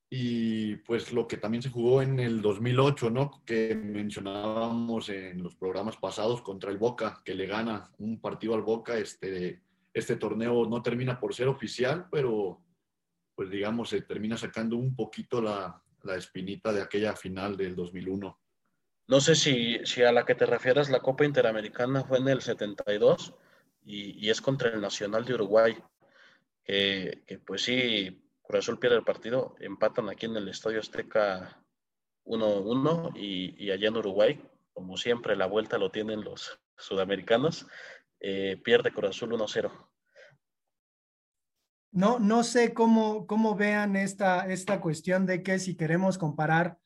y 0.10 0.76
pues 0.76 1.14
lo 1.14 1.26
que 1.26 1.38
también 1.38 1.64
se 1.64 1.70
jugó 1.70 2.02
en 2.02 2.20
el 2.20 2.42
2008, 2.42 3.10
¿no? 3.12 3.44
Que 3.46 3.76
mencionábamos 3.76 5.08
en 5.08 5.42
los 5.42 5.56
programas 5.56 5.96
pasados 5.96 6.42
contra 6.42 6.70
el 6.70 6.78
Boca, 6.78 7.22
que 7.24 7.34
le 7.34 7.48
gana 7.48 7.90
un 8.00 8.20
partido 8.20 8.56
al 8.56 8.62
Boca. 8.62 8.98
Este, 8.98 9.62
este 9.94 10.18
torneo 10.18 10.66
no 10.66 10.82
termina 10.82 11.18
por 11.18 11.34
ser 11.34 11.48
oficial, 11.48 12.08
pero 12.12 12.65
pues 13.36 13.50
digamos 13.50 13.90
se 13.90 14.02
termina 14.02 14.38
sacando 14.38 14.78
un 14.78 14.96
poquito 14.96 15.42
la, 15.42 15.82
la 16.04 16.16
espinita 16.16 16.72
de 16.72 16.82
aquella 16.82 17.16
final 17.16 17.58
del 17.58 17.76
2001. 17.76 18.40
No 19.08 19.22
sé 19.22 19.36
si, 19.36 19.80
si, 19.86 20.02
a 20.02 20.12
la 20.12 20.26
que 20.26 20.34
te 20.34 20.46
refieras, 20.46 20.90
la 20.90 21.02
Copa 21.02 21.26
Interamericana 21.26 22.04
fue 22.04 22.18
en 22.18 22.28
el 22.28 22.42
72 22.42 23.36
y, 23.84 24.26
y 24.26 24.30
es 24.30 24.42
contra 24.42 24.70
el 24.70 24.82
Nacional 24.82 25.26
de 25.26 25.36
Uruguay, 25.36 25.78
que, 26.64 27.24
que 27.28 27.38
pues 27.38 27.62
sí, 27.64 28.26
Cruz 28.42 28.60
Azul 28.60 28.80
pierde 28.80 28.98
el 28.98 29.04
partido, 29.04 29.56
empatan 29.60 30.10
aquí 30.10 30.26
en 30.26 30.38
el 30.38 30.48
Estadio 30.48 30.80
Azteca 30.80 31.64
1-1 32.26 33.14
y, 33.16 33.64
y, 33.64 33.72
allá 33.72 33.90
en 33.90 33.98
Uruguay, 33.98 34.42
como 34.74 34.98
siempre, 34.98 35.36
la 35.36 35.46
vuelta 35.46 35.78
lo 35.78 35.92
tienen 35.92 36.24
los 36.24 36.60
sudamericanos, 36.78 37.68
eh, 38.20 38.60
pierde 38.64 38.92
Cruz 38.92 39.12
Azul 39.12 39.34
1-0. 39.34 39.72
No, 41.96 42.20
no 42.20 42.44
sé 42.44 42.74
cómo, 42.74 43.26
cómo 43.26 43.56
vean 43.56 43.96
esta, 43.96 44.52
esta 44.52 44.82
cuestión 44.82 45.26
de 45.26 45.42
que 45.42 45.60
si 45.60 45.76
queremos 45.76 46.18
comparar 46.18 46.78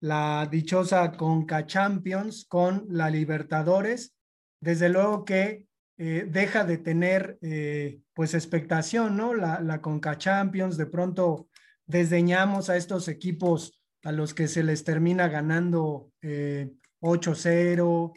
la 0.00 0.48
dichosa 0.50 1.12
Conca 1.12 1.66
Champions 1.66 2.46
con 2.48 2.84
la 2.90 3.08
Libertadores, 3.08 4.16
desde 4.60 4.88
luego 4.88 5.24
que 5.24 5.66
eh, 5.98 6.26
deja 6.28 6.64
de 6.64 6.78
tener 6.78 7.38
eh, 7.42 8.00
pues 8.12 8.34
expectación, 8.34 9.16
¿no? 9.16 9.34
La, 9.34 9.60
la 9.60 9.80
Conca 9.80 10.18
Champions, 10.18 10.76
de 10.76 10.86
pronto 10.86 11.48
desdeñamos 11.86 12.68
a 12.68 12.76
estos 12.76 13.06
equipos 13.06 13.80
a 14.02 14.10
los 14.10 14.34
que 14.34 14.48
se 14.48 14.64
les 14.64 14.82
termina 14.82 15.28
ganando 15.28 16.10
eh, 16.22 16.72
8-0 17.00 18.12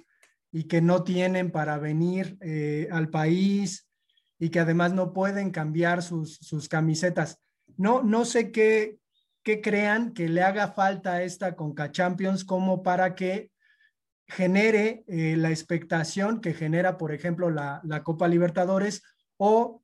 y 0.51 0.63
que 0.63 0.81
no 0.81 1.03
tienen 1.03 1.51
para 1.51 1.77
venir 1.77 2.37
eh, 2.41 2.87
al 2.91 3.09
país 3.09 3.88
y 4.39 4.49
que 4.49 4.61
además 4.61 4.93
no 4.93 5.13
pueden 5.13 5.51
cambiar 5.51 6.01
sus, 6.01 6.37
sus 6.37 6.69
camisetas. 6.69 7.39
No, 7.77 8.01
no 8.01 8.25
sé 8.25 8.51
qué, 8.51 8.97
qué 9.43 9.61
crean 9.61 10.13
que 10.13 10.29
le 10.29 10.41
haga 10.41 10.69
falta 10.69 11.21
esta 11.23 11.55
Conca 11.55 11.91
Champions 11.91 12.45
como 12.45 12.81
para 12.81 13.15
que 13.15 13.51
genere 14.27 15.03
eh, 15.07 15.35
la 15.37 15.49
expectación 15.49 16.39
que 16.39 16.53
genera, 16.53 16.97
por 16.97 17.13
ejemplo, 17.13 17.49
la, 17.49 17.81
la, 17.83 18.03
Copa 18.03 18.27
Libertadores 18.27 19.03
o, 19.37 19.83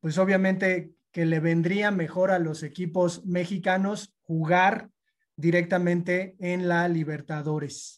pues 0.00 0.18
obviamente, 0.18 0.92
que 1.12 1.24
le 1.24 1.40
vendría 1.40 1.90
mejor 1.90 2.30
a 2.30 2.38
los 2.38 2.62
equipos 2.62 3.24
mexicanos 3.24 4.14
jugar 4.22 4.90
directamente 5.36 6.36
en 6.40 6.68
la 6.68 6.88
Libertadores. 6.88 7.97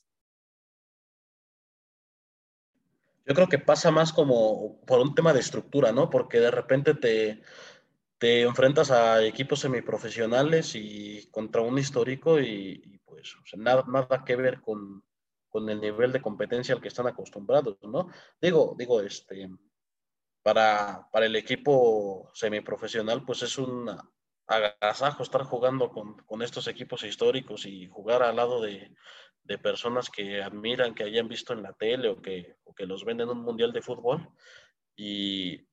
Yo 3.31 3.35
creo 3.37 3.49
que 3.49 3.61
pasa 3.61 3.93
más 3.93 4.12
como 4.12 4.81
por 4.81 4.99
un 4.99 5.14
tema 5.14 5.33
de 5.33 5.38
estructura, 5.38 5.93
¿no? 5.93 6.11
Porque 6.11 6.40
de 6.40 6.51
repente 6.51 6.95
te, 6.95 7.40
te 8.19 8.43
enfrentas 8.43 8.90
a 8.90 9.25
equipos 9.25 9.61
semiprofesionales 9.61 10.75
y 10.75 11.29
contra 11.31 11.62
un 11.62 11.79
histórico 11.79 12.40
y, 12.40 13.01
pues 13.05 13.37
o 13.37 13.47
sea, 13.47 13.61
nada 13.61 14.25
que 14.27 14.35
ver 14.35 14.61
con, 14.61 15.05
con 15.49 15.71
el 15.71 15.81
nivel 15.81 16.11
de 16.11 16.21
competencia 16.21 16.75
al 16.75 16.81
que 16.81 16.88
están 16.88 17.07
acostumbrados, 17.07 17.79
¿no? 17.83 18.09
Digo, 18.43 18.75
digo, 18.77 19.01
este, 19.01 19.49
para, 20.43 21.09
para 21.12 21.27
el 21.27 21.37
equipo 21.37 22.33
semiprofesional, 22.35 23.25
pues 23.25 23.43
es 23.43 23.59
un 23.59 23.97
agasajo 24.49 25.23
estar 25.23 25.45
jugando 25.45 25.90
con, 25.90 26.16
con 26.25 26.43
estos 26.43 26.66
equipos 26.66 27.05
históricos 27.05 27.64
y 27.64 27.87
jugar 27.87 28.25
al 28.25 28.35
lado 28.35 28.61
de, 28.61 28.93
de, 29.51 29.59
personas 29.59 30.11
que 30.11 30.43
admiran, 30.43 30.95
que 30.95 31.05
hayan 31.05 31.29
visto 31.29 31.53
en 31.53 31.63
la 31.63 31.73
tele 31.73 32.09
o 32.09 32.23
que, 32.23 32.57
o 32.65 32.75
que 32.75 32.87
los 32.87 33.05
ven 33.05 33.21
en 33.21 33.29
un 33.29 33.43
mundial 33.43 33.73
de 33.73 33.83
fútbol. 33.83 34.29
Y, 34.97 35.67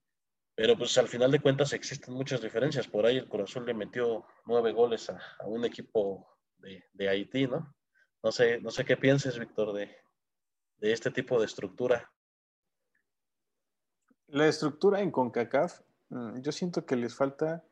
pero 0.56 0.78
pues 0.78 0.98
al 0.98 1.08
final 1.08 1.32
de 1.32 1.40
cuentas 1.40 1.74
existen 1.74 2.13
muchas 2.13 2.42
diferencias. 2.42 2.88
Por 2.88 3.06
ahí 3.06 3.18
el 3.18 3.30
Corazón 3.30 3.66
le 3.66 3.74
metió 3.74 4.26
nueve 4.46 4.72
goles 4.72 5.10
a, 5.10 5.20
a 5.40 5.46
un 5.46 5.66
equipo 5.66 6.28
de, 6.58 6.84
de 6.94 7.10
Haití, 7.10 7.48
¿no? 7.48 7.76
No 8.24 8.32
sé, 8.32 8.60
no 8.60 8.72
sé 8.72 8.84
qué 8.84 8.98
pienses, 8.98 9.38
Víctor, 9.38 9.74
de, 9.74 9.96
de, 10.78 10.92
este 10.92 11.12
tipo 11.12 11.40
de 11.40 11.46
estructura. 11.46 12.12
La 14.28 14.48
estructura 14.48 15.02
en 15.02 15.12
CONCACAF, 15.12 15.82
mm, 16.10 16.42
yo 16.42 16.52
siento 16.52 16.86
que 16.86 16.96
les 16.96 17.16
falta 17.16 17.63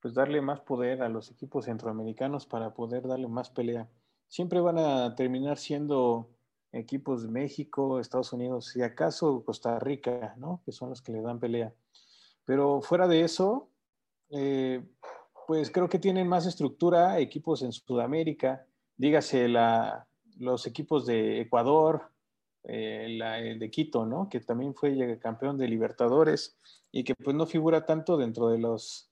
pues 0.00 0.14
darle 0.14 0.40
más 0.40 0.60
poder 0.60 1.02
a 1.02 1.08
los 1.08 1.30
equipos 1.30 1.66
centroamericanos 1.66 2.46
para 2.46 2.74
poder 2.74 3.06
darle 3.06 3.28
más 3.28 3.50
pelea. 3.50 3.88
Siempre 4.32 4.62
van 4.62 4.78
a 4.78 5.14
terminar 5.14 5.58
siendo 5.58 6.30
equipos 6.72 7.22
de 7.22 7.28
México, 7.28 8.00
Estados 8.00 8.32
Unidos, 8.32 8.64
si 8.64 8.80
acaso 8.80 9.44
Costa 9.44 9.78
Rica, 9.78 10.34
¿no? 10.38 10.62
Que 10.64 10.72
son 10.72 10.88
los 10.88 11.02
que 11.02 11.12
le 11.12 11.20
dan 11.20 11.38
pelea. 11.38 11.74
Pero 12.46 12.80
fuera 12.80 13.06
de 13.06 13.20
eso, 13.20 13.68
eh, 14.30 14.82
pues 15.46 15.70
creo 15.70 15.86
que 15.86 15.98
tienen 15.98 16.28
más 16.28 16.46
estructura 16.46 17.18
equipos 17.18 17.60
en 17.60 17.72
Sudamérica, 17.72 18.64
dígase 18.96 19.48
la, 19.48 20.06
los 20.38 20.66
equipos 20.66 21.04
de 21.04 21.42
Ecuador, 21.42 22.10
eh, 22.64 23.08
la, 23.18 23.38
el 23.38 23.58
de 23.58 23.70
Quito, 23.70 24.06
¿no? 24.06 24.30
Que 24.30 24.40
también 24.40 24.74
fue 24.74 25.18
campeón 25.18 25.58
de 25.58 25.68
Libertadores 25.68 26.56
y 26.90 27.04
que 27.04 27.14
pues 27.14 27.36
no 27.36 27.44
figura 27.44 27.84
tanto 27.84 28.16
dentro 28.16 28.48
de 28.48 28.56
los 28.56 29.11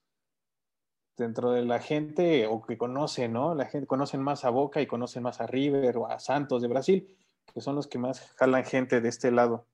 dentro 1.17 1.51
de 1.51 1.63
la 1.63 1.79
gente 1.79 2.47
o 2.47 2.61
que 2.61 2.77
conoce, 2.77 3.27
¿no? 3.27 3.55
La 3.55 3.65
gente 3.65 3.87
conocen 3.87 4.21
más 4.21 4.45
a 4.45 4.49
Boca 4.49 4.81
y 4.81 4.87
conocen 4.87 5.23
más 5.23 5.41
a 5.41 5.47
River 5.47 5.97
o 5.97 6.07
a 6.07 6.19
Santos 6.19 6.61
de 6.61 6.67
Brasil, 6.67 7.17
que 7.53 7.61
son 7.61 7.75
los 7.75 7.87
que 7.87 7.97
más 7.97 8.31
jalan 8.37 8.63
gente 8.63 9.01
de 9.01 9.09
este 9.09 9.31
lado. 9.31 9.67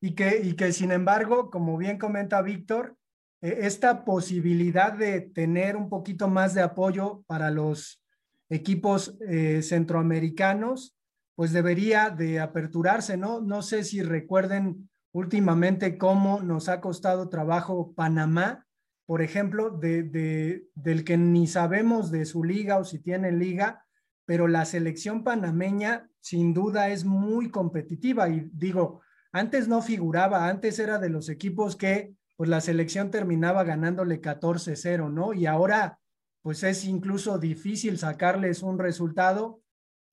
Y 0.00 0.14
que, 0.14 0.40
y 0.42 0.54
que 0.54 0.72
sin 0.72 0.92
embargo, 0.92 1.50
como 1.50 1.76
bien 1.76 1.98
comenta 1.98 2.40
Víctor, 2.42 2.96
eh, 3.40 3.58
esta 3.62 4.04
posibilidad 4.04 4.92
de 4.92 5.20
tener 5.20 5.76
un 5.76 5.88
poquito 5.88 6.28
más 6.28 6.54
de 6.54 6.62
apoyo 6.62 7.22
para 7.26 7.50
los 7.50 8.02
equipos 8.48 9.16
eh, 9.28 9.62
centroamericanos, 9.62 10.96
pues 11.34 11.52
debería 11.52 12.10
de 12.10 12.40
aperturarse, 12.40 13.16
¿no? 13.16 13.40
No 13.40 13.62
sé 13.62 13.84
si 13.84 14.02
recuerden 14.02 14.88
últimamente 15.12 15.98
cómo 15.98 16.40
nos 16.40 16.68
ha 16.68 16.80
costado 16.80 17.28
trabajo 17.28 17.92
Panamá, 17.94 18.66
por 19.08 19.22
ejemplo, 19.22 19.70
de, 19.70 20.02
de, 20.02 20.66
del 20.74 21.02
que 21.02 21.16
ni 21.16 21.46
sabemos 21.46 22.10
de 22.10 22.26
su 22.26 22.44
liga 22.44 22.76
o 22.76 22.84
si 22.84 22.98
tiene 22.98 23.32
liga, 23.32 23.86
pero 24.26 24.48
la 24.48 24.66
selección 24.66 25.24
panameña 25.24 26.10
sin 26.20 26.52
duda 26.52 26.90
es 26.90 27.06
muy 27.06 27.48
competitiva 27.50 28.28
y 28.28 28.50
digo, 28.52 29.00
antes 29.32 29.66
no 29.66 29.80
figuraba, 29.80 30.46
antes 30.50 30.78
era 30.78 30.98
de 30.98 31.08
los 31.08 31.30
equipos 31.30 31.74
que 31.74 32.12
pues 32.36 32.50
la 32.50 32.60
selección 32.60 33.10
terminaba 33.10 33.64
ganándole 33.64 34.20
14-0, 34.20 35.10
¿no? 35.10 35.32
Y 35.32 35.46
ahora 35.46 35.98
pues 36.42 36.62
es 36.62 36.84
incluso 36.84 37.38
difícil 37.38 37.96
sacarles 37.96 38.62
un 38.62 38.78
resultado, 38.78 39.62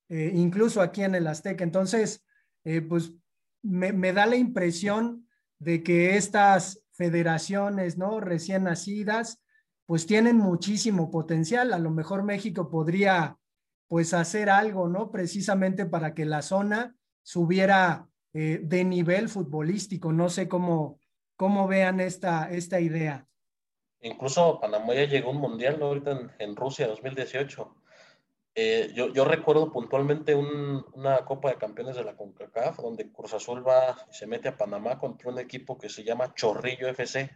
eh, 0.07 0.31
incluso 0.33 0.81
aquí 0.81 1.03
en 1.03 1.15
el 1.15 1.27
Azteca. 1.27 1.65
Entonces, 1.65 2.23
eh, 2.63 2.79
pues 2.81 3.11
me, 3.61 3.91
me, 3.91 4.13
da 4.13 4.25
la 4.25 4.37
impresión 4.37 5.27
de 5.59 5.83
que 5.83 6.15
estas 6.15 6.84
federaciones, 6.95 7.97
¿no? 7.97 8.19
Recién 8.19 8.63
nacidas, 8.63 9.41
pues 9.85 10.07
tienen 10.07 10.37
muchísimo 10.37 11.11
potencial. 11.11 11.73
A 11.73 11.79
lo 11.79 11.91
mejor 11.91 12.23
México 12.23 12.69
podría, 12.69 13.37
pues, 13.87 14.13
hacer 14.13 14.49
algo, 14.49 14.87
¿no? 14.87 15.11
Precisamente 15.11 15.85
para 15.85 16.13
que 16.13 16.25
la 16.25 16.41
zona 16.41 16.95
subiera 17.23 18.07
eh, 18.33 18.59
de 18.63 18.83
nivel 18.83 19.29
futbolístico. 19.29 20.11
No 20.11 20.29
sé 20.29 20.47
cómo, 20.47 20.99
cómo 21.35 21.67
vean 21.67 21.99
esta, 21.99 22.49
esta 22.51 22.79
idea. 22.79 23.27
Incluso 24.01 24.59
Panamá 24.59 24.93
ya 24.93 25.05
llegó 25.05 25.31
un 25.31 25.37
mundial 25.37 25.79
¿no? 25.79 25.87
ahorita 25.87 26.11
en, 26.11 26.31
en, 26.39 26.55
Rusia 26.55 26.87
2018. 26.87 27.75
Eh, 28.57 28.93
yo, 28.95 29.11
yo, 29.11 29.25
recuerdo 29.25 29.69
puntualmente 29.69 30.33
un, 30.33 30.85
una 30.93 31.25
Copa 31.25 31.49
de 31.49 31.57
Campeones 31.57 31.97
de 31.97 32.05
la 32.05 32.15
CONCACAF 32.15 32.77
donde 32.77 33.11
Cruz 33.11 33.33
Azul 33.33 33.67
va 33.67 33.97
y 34.09 34.13
se 34.13 34.27
mete 34.27 34.47
a 34.47 34.55
Panamá 34.55 34.97
contra 34.97 35.29
un 35.29 35.39
equipo 35.39 35.77
que 35.77 35.89
se 35.89 36.05
llama 36.05 36.33
Chorrillo 36.33 36.87
FC 36.87 37.29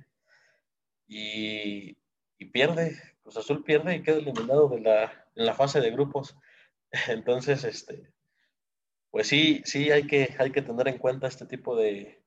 y, 1.10 1.98
y 2.38 2.46
pierde, 2.46 2.98
Cruz 3.22 3.36
Azul 3.36 3.66
pierde 3.66 3.96
y 3.96 4.02
queda 4.02 4.18
eliminado 4.18 4.70
de 4.70 4.80
la, 4.80 5.28
en 5.36 5.46
la 5.46 5.54
fase 5.54 5.82
de 5.82 5.92
grupos. 5.92 6.38
Entonces, 7.10 7.66
este, 7.66 8.14
pues 9.12 9.28
sí, 9.28 9.62
sí 9.66 9.92
hay 9.92 10.08
que, 10.08 10.36
hay 10.40 10.52
que 10.52 10.62
tener 10.62 10.88
en 10.88 11.00
cuenta 11.00 11.28
este 11.28 11.46
tipo 11.46 11.76
de, 11.76 12.24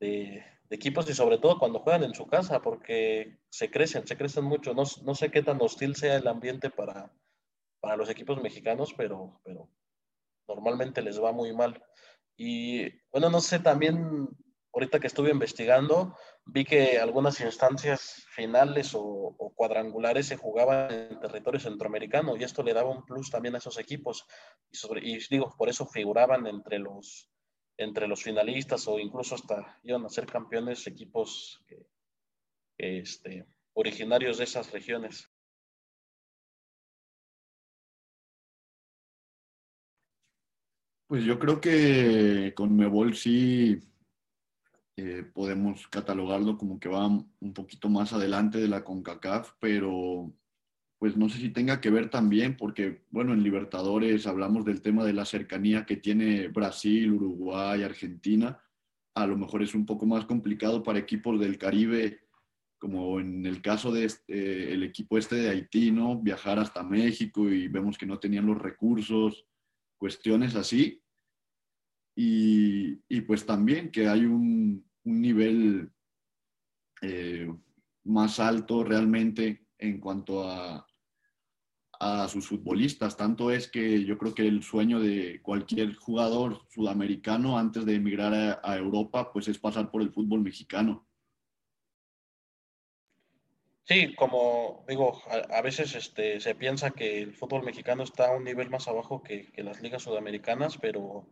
de, 0.00 0.44
de 0.68 0.76
equipos 0.76 1.08
y 1.08 1.14
sobre 1.14 1.38
todo 1.38 1.58
cuando 1.58 1.78
juegan 1.78 2.04
en 2.04 2.14
su 2.14 2.26
casa, 2.26 2.60
porque 2.60 3.38
se 3.48 3.70
crecen, 3.70 4.06
se 4.06 4.18
crecen 4.18 4.44
mucho. 4.44 4.74
No, 4.74 4.82
no 5.02 5.14
sé 5.14 5.30
qué 5.30 5.42
tan 5.42 5.62
hostil 5.62 5.96
sea 5.96 6.16
el 6.16 6.28
ambiente 6.28 6.68
para, 6.68 7.10
para 7.84 7.98
los 7.98 8.08
equipos 8.08 8.40
mexicanos, 8.40 8.94
pero, 8.96 9.38
pero 9.44 9.68
normalmente 10.48 11.02
les 11.02 11.22
va 11.22 11.32
muy 11.32 11.52
mal. 11.52 11.84
Y 12.34 12.88
bueno, 13.10 13.28
no 13.28 13.42
sé 13.42 13.58
también 13.58 14.26
ahorita 14.72 14.98
que 14.98 15.06
estuve 15.06 15.30
investigando, 15.30 16.16
vi 16.46 16.64
que 16.64 16.98
algunas 16.98 17.38
instancias 17.40 18.24
finales 18.30 18.92
o, 18.94 19.36
cuadrangulares 19.54 20.28
se 20.28 20.38
jugaban 20.38 20.90
en 20.90 21.20
territorio 21.20 21.60
centroamericano 21.60 22.38
y 22.38 22.42
esto 22.42 22.62
le 22.62 22.72
daba 22.72 22.88
un 22.88 23.04
plus 23.04 23.30
también 23.30 23.54
a 23.54 23.58
esos 23.58 23.78
equipos. 23.78 24.26
Y, 24.72 24.76
sobre, 24.78 25.06
y 25.06 25.18
digo, 25.28 25.54
por 25.58 25.68
eso 25.68 25.84
figuraban 25.84 26.46
entre 26.46 26.78
los, 26.78 27.28
entre 27.76 28.08
los 28.08 28.22
finalistas 28.22 28.88
o 28.88 28.98
incluso 28.98 29.34
hasta 29.34 29.78
iban 29.82 30.06
a 30.06 30.08
ser 30.08 30.24
campeones 30.24 30.86
equipos 30.86 31.62
este, 32.78 33.46
originarios 33.74 34.38
de 34.38 34.44
esas 34.44 34.72
regiones. 34.72 35.33
Pues 41.14 41.26
yo 41.26 41.38
creo 41.38 41.60
que 41.60 42.54
con 42.56 42.74
Mebol 42.74 43.14
sí 43.14 43.78
eh, 44.96 45.22
podemos 45.32 45.86
catalogarlo 45.86 46.58
como 46.58 46.80
que 46.80 46.88
va 46.88 47.06
un 47.06 47.54
poquito 47.54 47.88
más 47.88 48.12
adelante 48.12 48.58
de 48.58 48.66
la 48.66 48.82
CONCACAF, 48.82 49.52
pero 49.60 50.34
pues 50.98 51.16
no 51.16 51.28
sé 51.28 51.38
si 51.38 51.50
tenga 51.50 51.80
que 51.80 51.90
ver 51.90 52.10
también, 52.10 52.56
porque 52.56 53.04
bueno, 53.10 53.32
en 53.32 53.44
Libertadores 53.44 54.26
hablamos 54.26 54.64
del 54.64 54.82
tema 54.82 55.04
de 55.04 55.12
la 55.12 55.24
cercanía 55.24 55.86
que 55.86 55.98
tiene 55.98 56.48
Brasil, 56.48 57.12
Uruguay, 57.12 57.84
Argentina. 57.84 58.60
A 59.14 59.24
lo 59.28 59.36
mejor 59.36 59.62
es 59.62 59.76
un 59.76 59.86
poco 59.86 60.06
más 60.06 60.24
complicado 60.24 60.82
para 60.82 60.98
equipos 60.98 61.38
del 61.38 61.58
Caribe, 61.58 62.22
como 62.76 63.20
en 63.20 63.46
el 63.46 63.62
caso 63.62 63.92
del 63.92 64.10
de 64.26 64.82
eh, 64.82 64.84
equipo 64.84 65.16
este 65.16 65.36
de 65.36 65.50
Haití, 65.50 65.92
¿no? 65.92 66.20
Viajar 66.20 66.58
hasta 66.58 66.82
México 66.82 67.48
y 67.48 67.68
vemos 67.68 67.98
que 67.98 68.04
no 68.04 68.18
tenían 68.18 68.46
los 68.46 68.60
recursos, 68.60 69.46
cuestiones 69.96 70.56
así 70.56 71.02
y, 72.14 73.20
pues 73.22 73.44
también 73.44 73.90
que 73.90 74.08
hay 74.08 74.24
un, 74.24 74.84
nivel 75.04 75.90
eh, 77.02 77.52
más 78.04 78.40
alto 78.40 78.84
realmente 78.84 79.66
en 79.76 80.00
cuanto 80.00 80.48
a, 80.48 80.86
a 82.00 82.28
sus 82.28 82.46
futbolistas. 82.46 83.16
Tanto 83.16 83.50
es 83.50 83.68
que 83.68 84.04
yo 84.04 84.18
creo 84.18 84.34
que 84.34 84.46
el 84.46 84.62
sueño 84.62 85.00
de 85.00 85.40
cualquier 85.42 85.94
jugador 85.94 86.62
sudamericano 86.68 87.58
antes 87.58 87.84
de 87.86 87.94
emigrar 87.94 88.60
a, 88.62 88.76
Europa, 88.76 89.32
pues 89.32 89.48
es 89.48 89.58
pasar 89.58 89.90
por 89.90 90.02
el 90.02 90.12
fútbol 90.12 90.40
mexicano. 90.40 91.06
Sí, 93.84 94.14
como 94.14 94.84
digo, 94.88 95.20
a, 95.50 95.60
veces 95.60 95.94
este, 95.94 96.40
se 96.40 96.54
piensa 96.54 96.90
que 96.90 97.20
el 97.20 97.34
fútbol 97.34 97.64
mexicano 97.64 98.02
está 98.02 98.28
a 98.28 98.36
un 98.36 98.44
nivel 98.44 98.70
más 98.70 98.88
abajo 98.88 99.22
que, 99.22 99.50
que 99.52 99.62
las 99.62 99.82
ligas 99.82 100.02
sudamericanas, 100.02 100.78
pero 100.78 101.26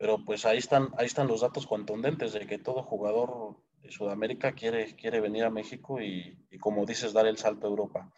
pero 0.00 0.24
pues 0.24 0.46
ahí 0.46 0.56
están, 0.56 0.88
ahí 0.96 1.04
están 1.04 1.28
los 1.28 1.42
datos 1.42 1.66
contundentes 1.66 2.32
de 2.32 2.46
que 2.46 2.56
todo 2.56 2.82
jugador 2.82 3.58
de 3.82 3.92
Sudamérica 3.92 4.52
quiere, 4.52 4.96
quiere 4.96 5.20
venir 5.20 5.44
a 5.44 5.50
México 5.50 6.00
y, 6.00 6.38
como 6.58 6.86
dices, 6.86 7.12
dar 7.12 7.26
el 7.26 7.36
salto 7.36 7.66
a 7.66 7.70
Europa. 7.70 8.10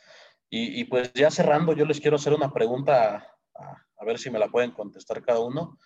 Y, 0.48 0.84
pues 0.84 1.12
ya 1.12 1.28
cerrando, 1.32 1.72
yo 1.72 1.84
les 1.84 1.98
quiero 1.98 2.16
hacer 2.16 2.34
una 2.34 2.52
pregunta, 2.52 3.26
a, 3.54 4.04
ver 4.04 4.18
si 4.18 4.30
me 4.30 4.38
la 4.38 4.48
pueden 4.48 4.70
contestar 4.70 5.24
cada 5.24 5.40
uno. 5.40 5.76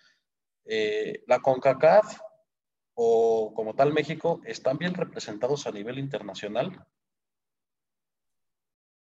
Eh, 0.65 1.23
¿La 1.25 1.39
CONCACAF 1.39 2.19
o 2.93 3.53
como 3.55 3.73
tal 3.73 3.91
México 3.91 4.41
están 4.45 4.77
bien 4.77 4.93
representados 4.93 5.65
a 5.65 5.71
nivel 5.71 5.97
internacional? 5.97 6.85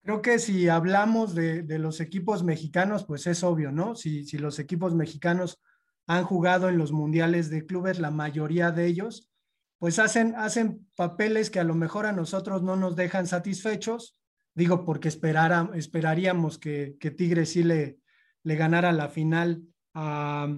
Creo 0.02 0.20
que 0.20 0.38
si 0.38 0.68
hablamos 0.68 1.34
de, 1.34 1.64
los 1.78 2.00
equipos 2.00 2.42
mexicanos, 2.42 3.04
pues 3.04 3.26
es 3.26 3.42
obvio, 3.42 3.72
¿no? 3.72 3.94
Si, 3.94 4.24
si 4.24 4.36
los 4.36 4.58
equipos 4.58 4.94
mexicanos 4.94 5.62
han 6.06 6.24
jugado 6.24 6.68
en 6.68 6.78
los 6.78 6.92
mundiales 6.92 7.50
de 7.50 7.66
clubes, 7.66 7.98
la 7.98 8.10
mayoría 8.10 8.70
de 8.70 8.86
ellos, 8.86 9.30
pues 9.78 9.98
hacen, 9.98 10.34
hacen 10.36 10.88
papeles 10.96 11.50
que 11.50 11.60
a 11.60 11.64
lo 11.64 11.74
mejor 11.74 12.06
a 12.06 12.12
nosotros 12.12 12.62
no 12.62 12.76
nos 12.76 12.94
dejan 12.94 13.26
satisfechos. 13.26 14.16
Digo, 14.54 14.84
porque 14.84 15.08
esperara, 15.08 15.70
esperaríamos 15.74 16.58
que, 16.58 16.96
que 17.00 17.10
Tigre 17.10 17.46
sí 17.46 17.64
le, 17.64 17.98
le 18.44 18.56
ganara 18.56 18.92
la 18.92 19.08
final 19.08 19.62
a 19.94 20.56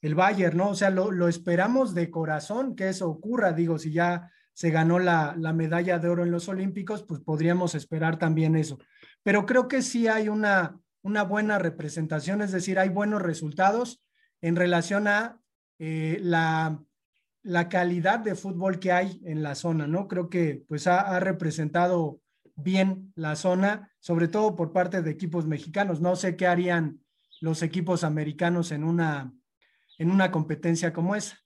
el 0.00 0.14
Bayern, 0.16 0.56
¿no? 0.56 0.70
O 0.70 0.74
sea, 0.74 0.90
lo, 0.90 1.10
lo, 1.10 1.28
esperamos 1.28 1.94
de 1.94 2.10
corazón 2.10 2.74
que 2.74 2.88
eso 2.88 3.08
ocurra. 3.08 3.52
Digo, 3.52 3.78
si 3.78 3.92
ya 3.92 4.30
se 4.52 4.70
ganó 4.70 4.98
la, 4.98 5.34
la 5.38 5.52
medalla 5.52 5.98
de 5.98 6.08
oro 6.08 6.24
en 6.24 6.30
los 6.30 6.48
Olímpicos, 6.48 7.04
pues 7.04 7.20
podríamos 7.20 7.74
esperar 7.74 8.18
también 8.18 8.56
eso. 8.56 8.78
Pero 9.22 9.46
creo 9.46 9.68
que 9.68 9.80
sí 9.80 10.08
hay 10.08 10.28
una, 10.28 10.80
una 11.02 11.22
buena 11.22 11.58
representación, 11.58 12.42
es 12.42 12.52
decir, 12.52 12.78
hay 12.78 12.88
buenos 12.88 13.22
resultados 13.22 14.02
en 14.42 14.56
relación 14.56 15.08
a 15.08 15.40
eh, 15.78 16.18
la, 16.20 16.84
calidad 17.70 18.18
de 18.18 18.34
fútbol 18.34 18.78
que 18.78 18.92
hay 18.92 19.20
en 19.24 19.42
la 19.42 19.54
zona, 19.54 19.86
¿no? 19.86 20.08
Creo 20.08 20.28
que 20.28 20.64
pues 20.68 20.86
ha, 20.86 21.18
representado 21.20 22.20
bien 22.56 23.12
la 23.16 23.36
zona, 23.36 23.90
sobre 24.00 24.28
todo 24.28 24.54
por 24.54 24.72
parte 24.72 25.00
de 25.00 25.10
equipos 25.10 25.46
mexicanos. 25.46 26.00
No 26.00 26.16
sé 26.16 26.36
qué 26.36 26.46
harían 26.46 27.00
los 27.40 27.62
equipos 27.62 28.04
americanos 28.04 28.72
en 28.72 28.84
una, 28.84 29.32
en 29.98 30.10
una 30.10 30.30
competencia 30.30 30.92
como 30.92 31.16
esa. 31.16 31.38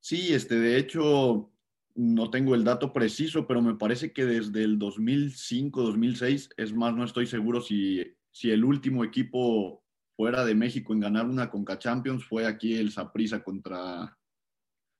Sí, 0.00 0.32
este, 0.32 0.58
de 0.58 0.78
hecho, 0.78 1.52
no 1.94 2.30
tengo 2.30 2.54
el 2.54 2.64
dato 2.64 2.92
preciso, 2.92 3.46
pero 3.46 3.60
me 3.60 3.74
parece 3.74 4.12
que 4.12 4.24
desde 4.24 4.62
el 4.62 4.78
2005, 4.78 5.82
2006, 5.82 6.50
es 6.56 6.72
más, 6.72 6.94
no 6.94 7.04
estoy 7.04 7.26
seguro 7.26 7.60
si, 7.60 8.16
si 8.30 8.50
el 8.50 8.64
último 8.64 9.04
equipo 9.04 9.84
fuera 10.18 10.44
de 10.44 10.56
México 10.56 10.92
en 10.92 10.98
ganar 10.98 11.26
una 11.26 11.48
Conca 11.48 11.78
Champions 11.78 12.24
fue 12.24 12.44
aquí 12.44 12.74
el 12.74 12.90
Saprissa 12.90 13.40
contra, 13.44 14.18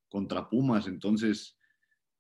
contra 0.09 0.49
Pumas. 0.49 0.87
Entonces, 0.87 1.59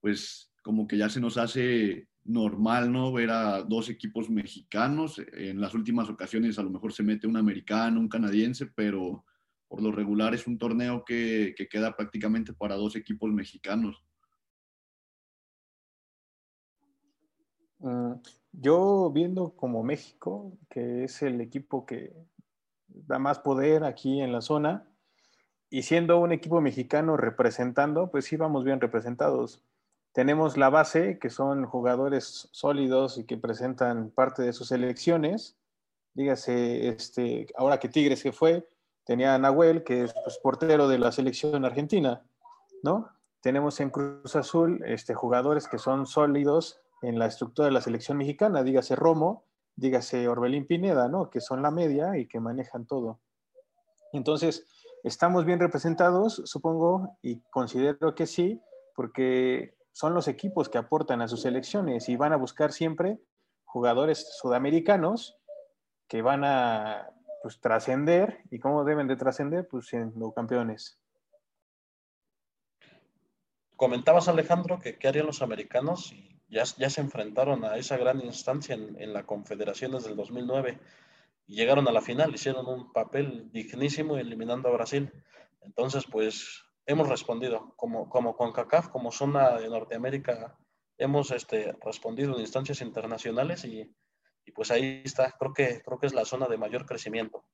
pues 0.00 0.52
como 0.64 0.88
que 0.88 0.96
ya 0.98 1.08
se 1.08 1.20
nos 1.20 1.36
hace 1.36 2.08
normal, 2.24 2.90
¿no? 2.90 3.12
Ver 3.12 3.30
a 3.30 3.62
dos 3.62 3.88
equipos 3.88 4.28
mexicanos. 4.28 5.22
En 5.32 5.60
las 5.60 5.74
últimas 5.74 6.10
ocasiones 6.10 6.58
a 6.58 6.64
lo 6.64 6.70
mejor 6.70 6.92
se 6.92 7.04
mete 7.04 7.28
un 7.28 7.36
americano, 7.36 8.00
un 8.00 8.08
canadiense, 8.08 8.66
pero 8.66 9.24
por 9.68 9.80
lo 9.80 9.92
regular 9.92 10.34
es 10.34 10.48
un 10.48 10.58
torneo 10.58 11.04
que, 11.04 11.54
que 11.56 11.68
queda 11.68 11.94
prácticamente 11.94 12.52
para 12.52 12.74
dos 12.74 12.96
equipos 12.96 13.30
mexicanos. 13.30 14.04
Mm, 17.78 18.14
yo 18.50 19.12
viendo 19.14 19.54
como 19.54 19.84
México, 19.84 20.58
que 20.68 21.04
es 21.04 21.22
el 21.22 21.40
equipo 21.40 21.86
que 21.86 22.12
da 23.06 23.18
más 23.18 23.38
poder 23.38 23.84
aquí 23.84 24.20
en 24.20 24.32
la 24.32 24.40
zona. 24.40 24.88
Y 25.70 25.82
siendo 25.82 26.18
un 26.18 26.32
equipo 26.32 26.60
mexicano 26.60 27.16
representando, 27.16 28.10
pues 28.10 28.24
sí 28.24 28.36
vamos 28.36 28.64
bien 28.64 28.80
representados. 28.80 29.62
Tenemos 30.12 30.56
la 30.56 30.70
base, 30.70 31.18
que 31.18 31.30
son 31.30 31.66
jugadores 31.66 32.48
sólidos 32.52 33.18
y 33.18 33.24
que 33.24 33.36
presentan 33.36 34.10
parte 34.10 34.42
de 34.42 34.52
sus 34.52 34.72
elecciones. 34.72 35.56
Dígase, 36.14 36.88
este, 36.88 37.46
ahora 37.56 37.78
que 37.78 37.88
Tigres 37.88 38.22
que 38.22 38.32
fue, 38.32 38.66
tenía 39.04 39.34
a 39.34 39.38
Nahuel, 39.38 39.84
que 39.84 40.04
es 40.04 40.14
pues, 40.24 40.38
portero 40.38 40.88
de 40.88 40.98
la 40.98 41.12
selección 41.12 41.64
argentina, 41.64 42.22
¿no? 42.82 43.10
Tenemos 43.40 43.80
en 43.80 43.90
Cruz 43.90 44.34
Azul 44.34 44.82
este, 44.84 45.14
jugadores 45.14 45.68
que 45.68 45.78
son 45.78 46.06
sólidos 46.06 46.80
en 47.02 47.18
la 47.18 47.26
estructura 47.26 47.66
de 47.66 47.72
la 47.72 47.80
selección 47.80 48.18
mexicana, 48.18 48.62
dígase 48.62 48.96
Romo, 48.96 49.44
dígase 49.78 50.28
Orbelín 50.28 50.66
Pineda, 50.66 51.08
¿no? 51.08 51.30
Que 51.30 51.40
son 51.40 51.62
la 51.62 51.70
media 51.70 52.18
y 52.18 52.26
que 52.26 52.40
manejan 52.40 52.86
todo. 52.86 53.20
Entonces, 54.12 54.66
estamos 55.04 55.44
bien 55.44 55.60
representados, 55.60 56.42
supongo, 56.44 57.16
y 57.22 57.40
considero 57.50 58.14
que 58.14 58.26
sí, 58.26 58.60
porque 58.94 59.76
son 59.92 60.14
los 60.14 60.26
equipos 60.26 60.68
que 60.68 60.78
aportan 60.78 61.22
a 61.22 61.28
sus 61.28 61.42
selecciones 61.42 62.08
y 62.08 62.16
van 62.16 62.32
a 62.32 62.36
buscar 62.36 62.72
siempre 62.72 63.20
jugadores 63.64 64.36
sudamericanos 64.40 65.36
que 66.08 66.22
van 66.22 66.44
a 66.44 67.10
pues, 67.42 67.60
trascender. 67.60 68.40
¿Y 68.50 68.58
cómo 68.58 68.84
deben 68.84 69.06
de 69.06 69.16
trascender? 69.16 69.68
Pues 69.68 69.86
siendo 69.86 70.32
campeones. 70.32 70.98
Comentabas, 73.76 74.26
Alejandro, 74.26 74.80
que 74.80 74.98
qué 74.98 75.06
harían 75.06 75.26
los 75.26 75.40
americanos 75.40 76.12
ya, 76.48 76.64
se 76.64 77.00
enfrentaron 77.00 77.64
a 77.64 77.76
esa 77.76 77.96
gran 77.96 78.20
instancia 78.24 78.74
en, 78.74 79.12
la 79.12 79.24
Confederación 79.24 79.92
desde 79.92 80.10
el 80.10 80.16
2009 80.16 80.78
y 81.46 81.56
llegaron 81.56 81.86
a 81.88 81.92
la 81.92 82.00
final, 82.00 82.34
hicieron 82.34 82.66
un 82.66 82.92
papel 82.92 83.50
dignísimo 83.52 84.16
eliminando 84.16 84.68
a 84.68 84.72
Brasil. 84.72 85.12
Entonces, 85.60 86.04
pues 86.10 86.62
hemos 86.86 87.08
respondido 87.08 87.74
como, 87.76 88.08
como 88.08 88.36
CONCACAF, 88.36 88.88
como 88.88 89.12
zona 89.12 89.58
de 89.58 89.68
Norteamérica, 89.68 90.56
hemos 90.96 91.30
este, 91.30 91.72
respondido 91.84 92.34
en 92.34 92.40
instancias 92.40 92.80
internacionales 92.80 93.64
y, 93.64 93.94
pues 94.54 94.70
ahí 94.70 95.02
está, 95.04 95.32
creo 95.38 95.52
que, 95.52 95.82
creo 95.82 95.98
que 95.98 96.06
es 96.06 96.14
la 96.14 96.24
zona 96.24 96.48
de 96.48 96.56
mayor 96.56 96.86
crecimiento. 96.86 97.44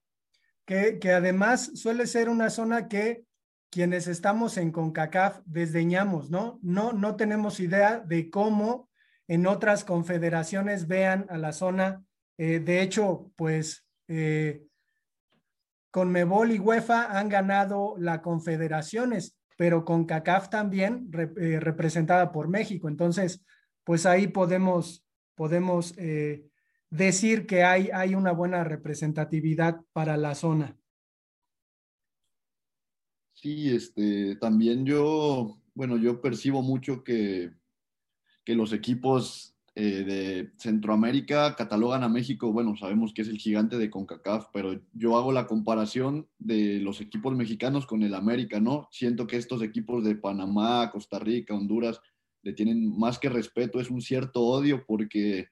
Que, 0.64 0.98
que 1.00 1.10
además 1.10 1.72
suele 1.74 2.06
ser 2.06 2.28
una 2.28 2.50
zona 2.50 2.88
que 2.88 3.26
quienes 3.74 4.06
estamos 4.06 4.56
en 4.56 4.70
CONCACAF 4.70 5.40
desdeñamos, 5.46 6.30
¿no? 6.30 6.60
No, 6.62 6.92
no 6.92 7.16
tenemos 7.16 7.58
idea 7.58 7.98
de 7.98 8.30
cómo 8.30 8.88
en 9.26 9.48
otras 9.48 9.82
confederaciones 9.82 10.86
vean 10.86 11.26
a 11.28 11.38
la 11.38 11.52
zona. 11.52 12.04
Eh, 12.38 12.60
de 12.60 12.82
hecho, 12.82 13.32
pues, 13.34 13.84
eh, 14.06 14.62
Conmebol 15.90 16.52
y 16.52 16.60
UEFA 16.60 17.18
han 17.18 17.28
ganado 17.28 17.96
la 17.98 18.22
confederaciones, 18.22 19.36
pero 19.56 19.84
con 19.84 20.04
CACAF 20.04 20.50
también 20.50 21.10
eh, 21.36 21.58
representada 21.58 22.30
por 22.30 22.46
México. 22.46 22.88
Entonces, 22.88 23.44
pues 23.82 24.06
ahí 24.06 24.28
podemos, 24.28 25.04
podemos 25.34 25.94
eh, 25.98 26.46
decir 26.90 27.46
que 27.46 27.64
hay, 27.64 27.90
hay 27.92 28.14
una 28.14 28.30
buena 28.30 28.62
representatividad 28.62 29.80
para 29.92 30.16
la 30.16 30.36
zona. 30.36 30.76
Sí, 33.44 33.68
este, 33.68 34.36
también 34.36 34.86
yo, 34.86 35.60
bueno, 35.74 35.98
yo 35.98 36.22
percibo 36.22 36.62
mucho 36.62 37.04
que, 37.04 37.52
que 38.42 38.54
los 38.54 38.72
equipos 38.72 39.54
eh, 39.74 40.02
de 40.02 40.52
Centroamérica 40.56 41.54
catalogan 41.54 42.04
a 42.04 42.08
México, 42.08 42.54
bueno, 42.54 42.74
sabemos 42.74 43.12
que 43.12 43.20
es 43.20 43.28
el 43.28 43.36
gigante 43.36 43.76
de 43.76 43.90
CONCACAF, 43.90 44.46
pero 44.50 44.80
yo 44.94 45.18
hago 45.18 45.30
la 45.30 45.46
comparación 45.46 46.26
de 46.38 46.80
los 46.80 47.02
equipos 47.02 47.36
mexicanos 47.36 47.84
con 47.84 48.02
el 48.02 48.14
América, 48.14 48.60
¿no? 48.60 48.88
Siento 48.90 49.26
que 49.26 49.36
estos 49.36 49.60
equipos 49.60 50.02
de 50.04 50.16
Panamá, 50.16 50.90
Costa 50.90 51.18
Rica, 51.18 51.52
Honduras, 51.52 52.00
le 52.40 52.54
tienen 52.54 52.98
más 52.98 53.18
que 53.18 53.28
respeto, 53.28 53.78
es 53.78 53.90
un 53.90 54.00
cierto 54.00 54.40
odio 54.40 54.86
porque, 54.86 55.48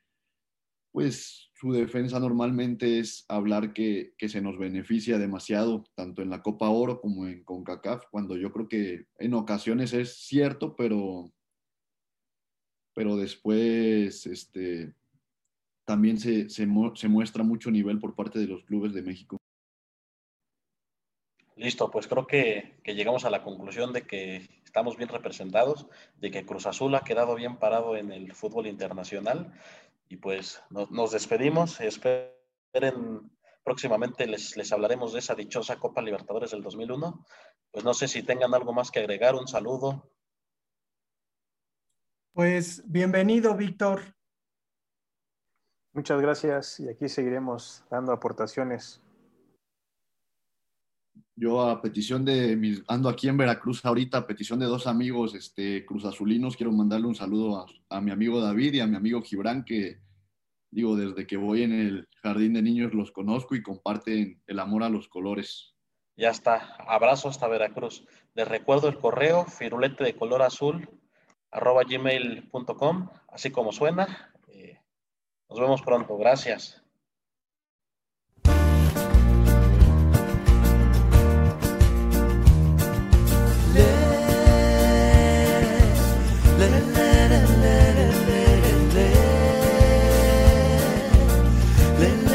pues, 0.92 1.50
su 1.62 1.72
defensa 1.72 2.18
normalmente 2.18 2.98
es 2.98 3.24
hablar 3.28 3.72
que, 3.72 4.14
que 4.18 4.28
se 4.28 4.40
nos 4.40 4.58
beneficia 4.58 5.16
demasiado, 5.16 5.84
tanto 5.94 6.20
en 6.20 6.28
la 6.28 6.42
Copa 6.42 6.68
Oro 6.68 7.00
como 7.00 7.28
en 7.28 7.44
CONCACAF, 7.44 8.06
cuando 8.10 8.36
yo 8.36 8.52
creo 8.52 8.66
que 8.66 9.06
en 9.20 9.32
ocasiones 9.34 9.92
es 9.92 10.16
cierto, 10.26 10.74
pero 10.74 11.32
pero 12.94 13.16
después 13.16 14.26
este, 14.26 14.92
también 15.84 16.18
se, 16.18 16.50
se, 16.50 16.66
muestra 16.66 17.44
mucho 17.44 17.70
nivel 17.70 18.00
por 18.00 18.16
parte 18.16 18.40
de 18.40 18.48
los 18.48 18.64
clubes 18.64 18.92
de 18.92 19.02
México. 19.02 19.38
Listo, 21.54 21.92
pues 21.92 22.08
creo 22.08 22.26
que, 22.26 22.74
llegamos 22.84 23.24
a 23.24 23.30
la 23.30 23.44
conclusión 23.44 23.92
de 23.92 24.02
que 24.02 24.48
estamos 24.64 24.96
bien 24.96 25.10
representados, 25.10 25.86
de 26.16 26.32
que 26.32 26.44
Cruz 26.44 26.66
Azul 26.66 26.92
ha 26.96 27.04
quedado 27.04 27.36
bien 27.36 27.56
parado 27.56 27.96
en 27.96 28.10
el 28.10 28.34
fútbol 28.34 28.66
internacional 28.66 29.52
y 30.12 30.16
pues 30.18 30.62
nos 30.70 31.10
despedimos. 31.10 31.80
Esperen, 31.80 33.30
próximamente 33.64 34.26
les, 34.26 34.56
les 34.58 34.70
hablaremos 34.72 35.14
de 35.14 35.20
esa 35.20 35.34
dichosa 35.34 35.78
Copa 35.78 36.02
Libertadores 36.02 36.50
del 36.50 36.62
2001. 36.62 37.24
Pues 37.70 37.84
no 37.84 37.94
sé 37.94 38.08
si 38.08 38.22
tengan 38.22 38.52
algo 38.52 38.74
más 38.74 38.90
que 38.90 39.00
agregar, 39.00 39.34
un 39.34 39.48
saludo, 39.48 40.12
pues 42.34 42.82
bienvenido, 42.86 43.54
Víctor. 43.54 44.00
Muchas 45.92 46.18
gracias 46.22 46.80
y 46.80 46.88
aquí 46.88 47.06
seguiremos 47.06 47.84
dando 47.90 48.12
aportaciones. 48.12 49.02
Yo 51.34 51.62
a 51.62 51.80
petición 51.80 52.24
de 52.24 52.56
mis, 52.56 52.82
ando 52.88 53.08
aquí 53.08 53.28
en 53.28 53.38
Veracruz 53.38 53.84
ahorita, 53.84 54.18
a 54.18 54.26
petición 54.26 54.58
de 54.58 54.66
dos 54.66 54.86
amigos 54.86 55.34
este, 55.34 55.84
Cruz 55.86 56.04
Azulinos, 56.04 56.56
quiero 56.56 56.72
mandarle 56.72 57.06
un 57.06 57.14
saludo 57.14 57.66
a, 57.88 58.00
mi 58.00 58.10
amigo 58.10 58.40
David 58.40 58.74
y 58.74 58.80
a 58.80 58.86
mi 58.86 58.96
amigo 58.96 59.22
Gibran, 59.22 59.64
que 59.64 59.98
digo, 60.70 60.94
desde 60.94 61.26
que 61.26 61.38
voy 61.38 61.62
en 61.62 61.72
el 61.72 62.08
jardín 62.22 62.52
de 62.52 62.62
niños 62.62 62.92
los 62.92 63.12
conozco 63.12 63.54
y 63.54 63.62
comparten 63.62 64.42
el 64.46 64.58
amor 64.58 64.82
a 64.82 64.90
los 64.90 65.08
colores. 65.08 65.74
Ya 66.16 66.28
está, 66.28 66.76
abrazo 66.86 67.28
hasta 67.28 67.48
Veracruz. 67.48 68.06
Les 68.34 68.46
recuerdo 68.46 68.88
el 68.88 68.98
correo, 68.98 69.46
firulete 69.46 70.04
de 70.04 70.14
color 70.14 70.42
azul, 70.42 70.88
arroba 71.50 71.82
gmail.com, 71.84 73.08
así 73.28 73.50
como 73.50 73.72
suena. 73.72 74.34
Eh, 74.48 74.78
nos 75.48 75.60
vemos 75.60 75.82
pronto. 75.82 76.16
Gracias. 76.18 76.81
Aunque 92.04 92.31